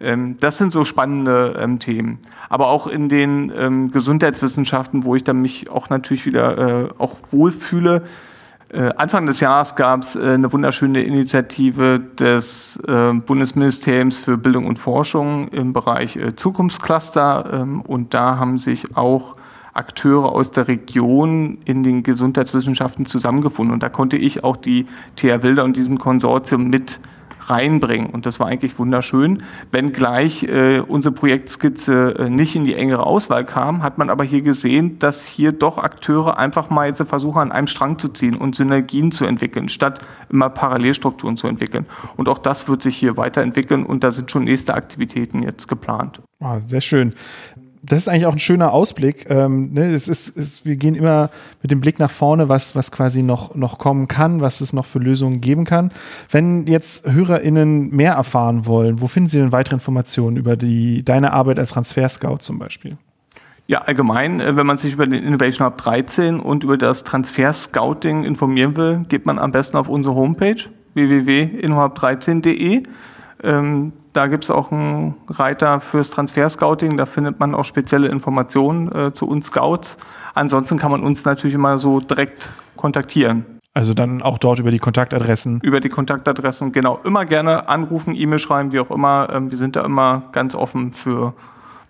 Ähm, 0.00 0.36
das 0.40 0.58
sind 0.58 0.72
so 0.72 0.84
spannende 0.84 1.56
ähm, 1.60 1.78
Themen. 1.78 2.18
Aber 2.48 2.68
auch 2.68 2.88
in 2.88 3.08
den 3.08 3.52
ähm, 3.56 3.92
Gesundheitswissenschaften, 3.92 5.04
wo 5.04 5.14
ich 5.14 5.22
dann 5.22 5.40
mich 5.40 5.70
auch 5.70 5.90
natürlich 5.90 6.26
wieder 6.26 6.58
äh, 6.58 6.88
auch 6.98 7.18
wohlfühle, 7.30 8.02
Anfang 8.78 9.26
des 9.26 9.40
Jahres 9.40 9.74
gab 9.74 10.02
es 10.02 10.14
äh, 10.14 10.20
eine 10.20 10.52
wunderschöne 10.52 11.02
Initiative 11.02 11.98
des 11.98 12.76
äh, 12.86 13.12
Bundesministeriums 13.12 14.18
für 14.18 14.38
Bildung 14.38 14.66
und 14.66 14.78
Forschung 14.78 15.48
im 15.48 15.72
Bereich 15.72 16.18
Zukunftscluster. 16.36 17.50
Ähm, 17.52 17.80
und 17.80 18.14
da 18.14 18.38
haben 18.38 18.58
sich 18.58 18.96
auch 18.96 19.32
Akteure 19.72 20.32
aus 20.32 20.52
der 20.52 20.68
Region 20.68 21.58
in 21.64 21.82
den 21.82 22.02
Gesundheitswissenschaften 22.02 23.06
zusammengefunden. 23.06 23.72
Und 23.72 23.82
da 23.82 23.88
konnte 23.88 24.16
ich 24.16 24.44
auch 24.44 24.56
die 24.56 24.86
TH 25.16 25.42
Wilder 25.42 25.64
und 25.64 25.76
diesem 25.76 25.98
Konsortium 25.98 26.68
mit 26.68 27.00
reinbringen. 27.48 28.10
Und 28.10 28.26
das 28.26 28.40
war 28.40 28.46
eigentlich 28.46 28.78
wunderschön. 28.78 29.42
Wenngleich 29.70 30.44
äh, 30.44 30.80
unsere 30.80 31.14
Projektskizze 31.14 32.14
äh, 32.18 32.30
nicht 32.30 32.56
in 32.56 32.64
die 32.64 32.74
engere 32.74 33.06
Auswahl 33.06 33.44
kam, 33.44 33.82
hat 33.82 33.98
man 33.98 34.10
aber 34.10 34.24
hier 34.24 34.42
gesehen, 34.42 34.98
dass 34.98 35.26
hier 35.26 35.52
doch 35.52 35.78
Akteure 35.78 36.38
einfach 36.38 36.70
mal 36.70 36.88
jetzt 36.88 37.02
versuchen, 37.02 37.40
an 37.40 37.52
einem 37.52 37.66
Strang 37.66 37.98
zu 37.98 38.08
ziehen 38.08 38.36
und 38.36 38.54
Synergien 38.54 39.12
zu 39.12 39.24
entwickeln, 39.24 39.68
statt 39.68 40.00
immer 40.30 40.50
Parallelstrukturen 40.50 41.36
zu 41.36 41.46
entwickeln. 41.46 41.86
Und 42.16 42.28
auch 42.28 42.38
das 42.38 42.68
wird 42.68 42.82
sich 42.82 42.96
hier 42.96 43.16
weiterentwickeln 43.16 43.84
und 43.84 44.04
da 44.04 44.10
sind 44.10 44.30
schon 44.30 44.44
nächste 44.44 44.74
Aktivitäten 44.74 45.42
jetzt 45.42 45.68
geplant. 45.68 46.20
Oh, 46.40 46.58
sehr 46.66 46.80
schön 46.80 47.14
das 47.82 47.98
ist 47.98 48.08
eigentlich 48.08 48.26
auch 48.26 48.32
ein 48.32 48.38
schöner 48.38 48.72
Ausblick. 48.72 49.30
Ähm, 49.30 49.72
ne? 49.72 49.92
es 49.92 50.08
ist, 50.08 50.36
es, 50.36 50.64
wir 50.64 50.76
gehen 50.76 50.94
immer 50.94 51.30
mit 51.62 51.70
dem 51.70 51.80
Blick 51.80 51.98
nach 51.98 52.10
vorne, 52.10 52.48
was, 52.48 52.76
was 52.76 52.92
quasi 52.92 53.22
noch, 53.22 53.54
noch 53.54 53.78
kommen 53.78 54.06
kann, 54.08 54.40
was 54.40 54.60
es 54.60 54.72
noch 54.72 54.84
für 54.84 54.98
Lösungen 54.98 55.40
geben 55.40 55.64
kann. 55.64 55.90
Wenn 56.30 56.66
jetzt 56.66 57.10
HörerInnen 57.10 57.90
mehr 57.94 58.12
erfahren 58.14 58.66
wollen, 58.66 59.00
wo 59.00 59.06
finden 59.06 59.28
sie 59.28 59.38
denn 59.38 59.52
weitere 59.52 59.76
Informationen 59.76 60.36
über 60.36 60.56
die, 60.56 61.02
deine 61.04 61.32
Arbeit 61.32 61.58
als 61.58 61.70
Transfer-Scout 61.70 62.38
zum 62.40 62.58
Beispiel? 62.58 62.98
Ja, 63.66 63.82
allgemein, 63.82 64.40
äh, 64.40 64.56
wenn 64.56 64.66
man 64.66 64.76
sich 64.76 64.94
über 64.94 65.06
den 65.06 65.22
Innovation 65.22 65.66
Hub 65.66 65.78
13 65.78 66.40
und 66.40 66.64
über 66.64 66.76
das 66.76 67.04
Transfer-Scouting 67.04 68.24
informieren 68.24 68.76
will, 68.76 69.06
geht 69.08 69.26
man 69.26 69.38
am 69.38 69.52
besten 69.52 69.76
auf 69.76 69.88
unsere 69.88 70.14
Homepage 70.14 70.56
www.innohub13.de. 70.94 72.82
Da 74.12 74.26
gibt 74.26 74.44
es 74.44 74.50
auch 74.50 74.72
einen 74.72 75.14
Reiter 75.28 75.80
fürs 75.80 76.10
Transfer-Scouting, 76.10 76.96
da 76.96 77.06
findet 77.06 77.38
man 77.38 77.54
auch 77.54 77.64
spezielle 77.64 78.08
Informationen 78.08 78.90
äh, 78.92 79.12
zu 79.12 79.28
uns 79.28 79.46
Scouts. 79.46 79.98
Ansonsten 80.34 80.78
kann 80.78 80.90
man 80.90 81.02
uns 81.02 81.24
natürlich 81.24 81.54
immer 81.54 81.78
so 81.78 82.00
direkt 82.00 82.48
kontaktieren. 82.76 83.44
Also 83.72 83.94
dann 83.94 84.20
auch 84.20 84.38
dort 84.38 84.58
über 84.58 84.72
die 84.72 84.80
Kontaktadressen. 84.80 85.60
Über 85.62 85.78
die 85.78 85.88
Kontaktadressen, 85.88 86.72
genau. 86.72 86.98
Immer 87.04 87.24
gerne 87.24 87.68
anrufen, 87.68 88.16
E-Mail 88.16 88.40
schreiben, 88.40 88.72
wie 88.72 88.80
auch 88.80 88.90
immer. 88.90 89.28
Ähm, 89.32 89.50
wir 89.50 89.58
sind 89.58 89.76
da 89.76 89.84
immer 89.84 90.24
ganz 90.32 90.56
offen 90.56 90.92
für 90.92 91.34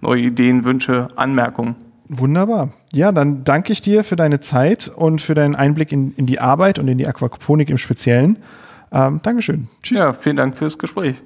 neue 0.02 0.22
Ideen, 0.22 0.64
Wünsche, 0.64 1.09
Anmerkungen. 1.16 1.76
Wunderbar. 2.09 2.70
Ja, 2.92 3.12
dann 3.12 3.44
danke 3.44 3.72
ich 3.72 3.80
dir 3.80 4.04
für 4.04 4.16
deine 4.16 4.40
Zeit 4.40 4.90
und 4.94 5.22
für 5.22 5.35
deinen 5.35 5.54
Einblick 5.54 5.92
in, 5.92 6.12
in 6.16 6.26
die 6.26 6.40
Arbeit 6.40 6.78
und 6.78 6.88
in 6.88 6.98
die 6.98 7.06
Aquaponik 7.06 7.70
im 7.70 7.78
Speziellen. 7.78 8.38
Ähm, 8.92 9.20
Dankeschön. 9.22 9.68
Tschüss. 9.83 10.00
Ja, 10.00 10.12
vielen 10.12 10.37
Dank 10.37 10.56
fürs 10.59 10.76
Gespräch. 10.76 11.22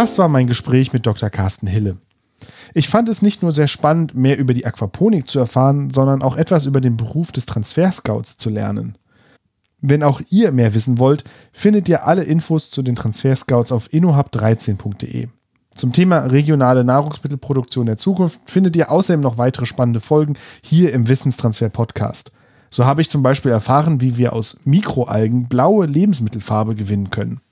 Das 0.00 0.18
war 0.18 0.30
mein 0.30 0.46
Gespräch 0.46 0.94
mit 0.94 1.04
Dr. 1.04 1.28
Carsten 1.28 1.66
Hille. 1.66 1.98
Ich 2.72 2.88
fand 2.88 3.10
es 3.10 3.20
nicht 3.20 3.42
nur 3.42 3.52
sehr 3.52 3.68
spannend, 3.68 4.14
mehr 4.14 4.38
über 4.38 4.54
die 4.54 4.64
Aquaponik 4.64 5.28
zu 5.28 5.38
erfahren, 5.38 5.90
sondern 5.90 6.22
auch 6.22 6.38
etwas 6.38 6.64
über 6.64 6.80
den 6.80 6.96
Beruf 6.96 7.32
des 7.32 7.44
Transferscouts 7.44 8.38
zu 8.38 8.48
lernen. 8.48 8.96
Wenn 9.82 10.02
auch 10.02 10.22
ihr 10.30 10.52
mehr 10.52 10.72
wissen 10.72 10.98
wollt, 10.98 11.24
findet 11.52 11.86
ihr 11.90 12.06
alle 12.06 12.22
Infos 12.22 12.70
zu 12.70 12.80
den 12.80 12.96
Transferscouts 12.96 13.72
auf 13.72 13.88
innohub13.de. 13.88 15.28
Zum 15.76 15.92
Thema 15.92 16.20
regionale 16.20 16.82
Nahrungsmittelproduktion 16.82 17.84
der 17.84 17.98
Zukunft 17.98 18.40
findet 18.46 18.76
ihr 18.76 18.90
außerdem 18.90 19.20
noch 19.20 19.36
weitere 19.36 19.66
spannende 19.66 20.00
Folgen 20.00 20.38
hier 20.64 20.94
im 20.94 21.10
Wissenstransfer 21.10 21.68
Podcast. 21.68 22.32
So 22.70 22.86
habe 22.86 23.02
ich 23.02 23.10
zum 23.10 23.22
Beispiel 23.22 23.52
erfahren, 23.52 24.00
wie 24.00 24.16
wir 24.16 24.32
aus 24.32 24.60
Mikroalgen 24.64 25.46
blaue 25.48 25.84
Lebensmittelfarbe 25.84 26.74
gewinnen 26.74 27.10
können. 27.10 27.42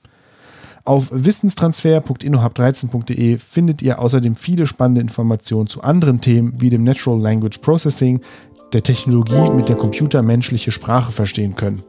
Auf 0.88 1.10
wissenstransfer.innohub13.de 1.12 3.36
findet 3.36 3.82
ihr 3.82 3.98
außerdem 3.98 4.36
viele 4.36 4.66
spannende 4.66 5.02
Informationen 5.02 5.66
zu 5.66 5.82
anderen 5.82 6.22
Themen 6.22 6.54
wie 6.62 6.70
dem 6.70 6.82
Natural 6.82 7.20
Language 7.20 7.58
Processing, 7.58 8.22
der 8.72 8.82
Technologie, 8.82 9.50
mit 9.50 9.68
der 9.68 9.76
Computer 9.76 10.22
menschliche 10.22 10.72
Sprache 10.72 11.12
verstehen 11.12 11.56
können. 11.56 11.82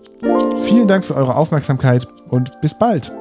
Vielen 0.63 0.89
Dank 0.89 1.05
für 1.05 1.15
eure 1.15 1.35
Aufmerksamkeit 1.35 2.09
und 2.27 2.59
bis 2.59 2.77
bald! 2.77 3.13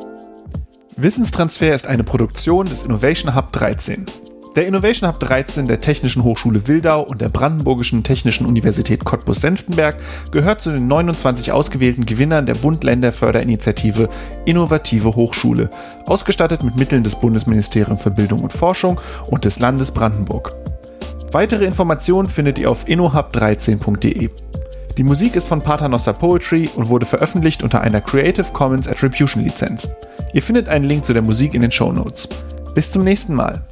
Wissenstransfer 0.96 1.72
ist 1.72 1.86
eine 1.86 2.02
Produktion 2.02 2.68
des 2.68 2.82
Innovation 2.82 3.36
Hub 3.36 3.52
13. 3.52 4.06
Der 4.56 4.66
Innovation 4.66 5.08
Hub 5.08 5.20
13 5.20 5.68
der 5.68 5.80
Technischen 5.80 6.24
Hochschule 6.24 6.66
Wildau 6.66 7.02
und 7.02 7.20
der 7.20 7.28
Brandenburgischen 7.28 8.02
Technischen 8.02 8.46
Universität 8.46 9.04
Cottbus-Senftenberg 9.04 9.96
gehört 10.32 10.61
zu 10.61 10.70
den 10.70 10.88
29 10.88 11.52
ausgewählten 11.52 12.06
Gewinnern 12.06 12.46
der 12.46 12.54
Bund-Länder-Förderinitiative 12.54 14.08
Innovative 14.46 15.14
Hochschule, 15.14 15.70
ausgestattet 16.06 16.64
mit 16.64 16.76
Mitteln 16.76 17.04
des 17.04 17.16
Bundesministeriums 17.16 18.02
für 18.02 18.11
Bildung 18.11 18.42
und 18.42 18.52
Forschung 18.52 19.00
und 19.28 19.44
des 19.44 19.61
Landes 19.61 19.92
Brandenburg. 19.92 20.54
Weitere 21.30 21.66
Informationen 21.66 22.28
findet 22.28 22.58
ihr 22.58 22.70
auf 22.70 22.87
innohub13.de. 22.87 24.30
Die 24.96 25.04
Musik 25.04 25.37
ist 25.37 25.46
von 25.46 25.61
Paternoster 25.61 26.14
Poetry 26.14 26.70
und 26.74 26.88
wurde 26.88 27.06
veröffentlicht 27.06 27.62
unter 27.62 27.82
einer 27.82 28.00
Creative 28.00 28.46
Commons 28.52 28.88
Attribution 28.88 29.44
Lizenz. 29.44 29.90
Ihr 30.32 30.42
findet 30.42 30.68
einen 30.68 30.87
Link 30.87 31.04
zu 31.04 31.12
der 31.12 31.22
Musik 31.22 31.54
in 31.54 31.62
den 31.62 31.70
Show 31.70 31.92
Notes. 31.92 32.28
Bis 32.74 32.90
zum 32.90 33.04
nächsten 33.04 33.34
Mal. 33.34 33.62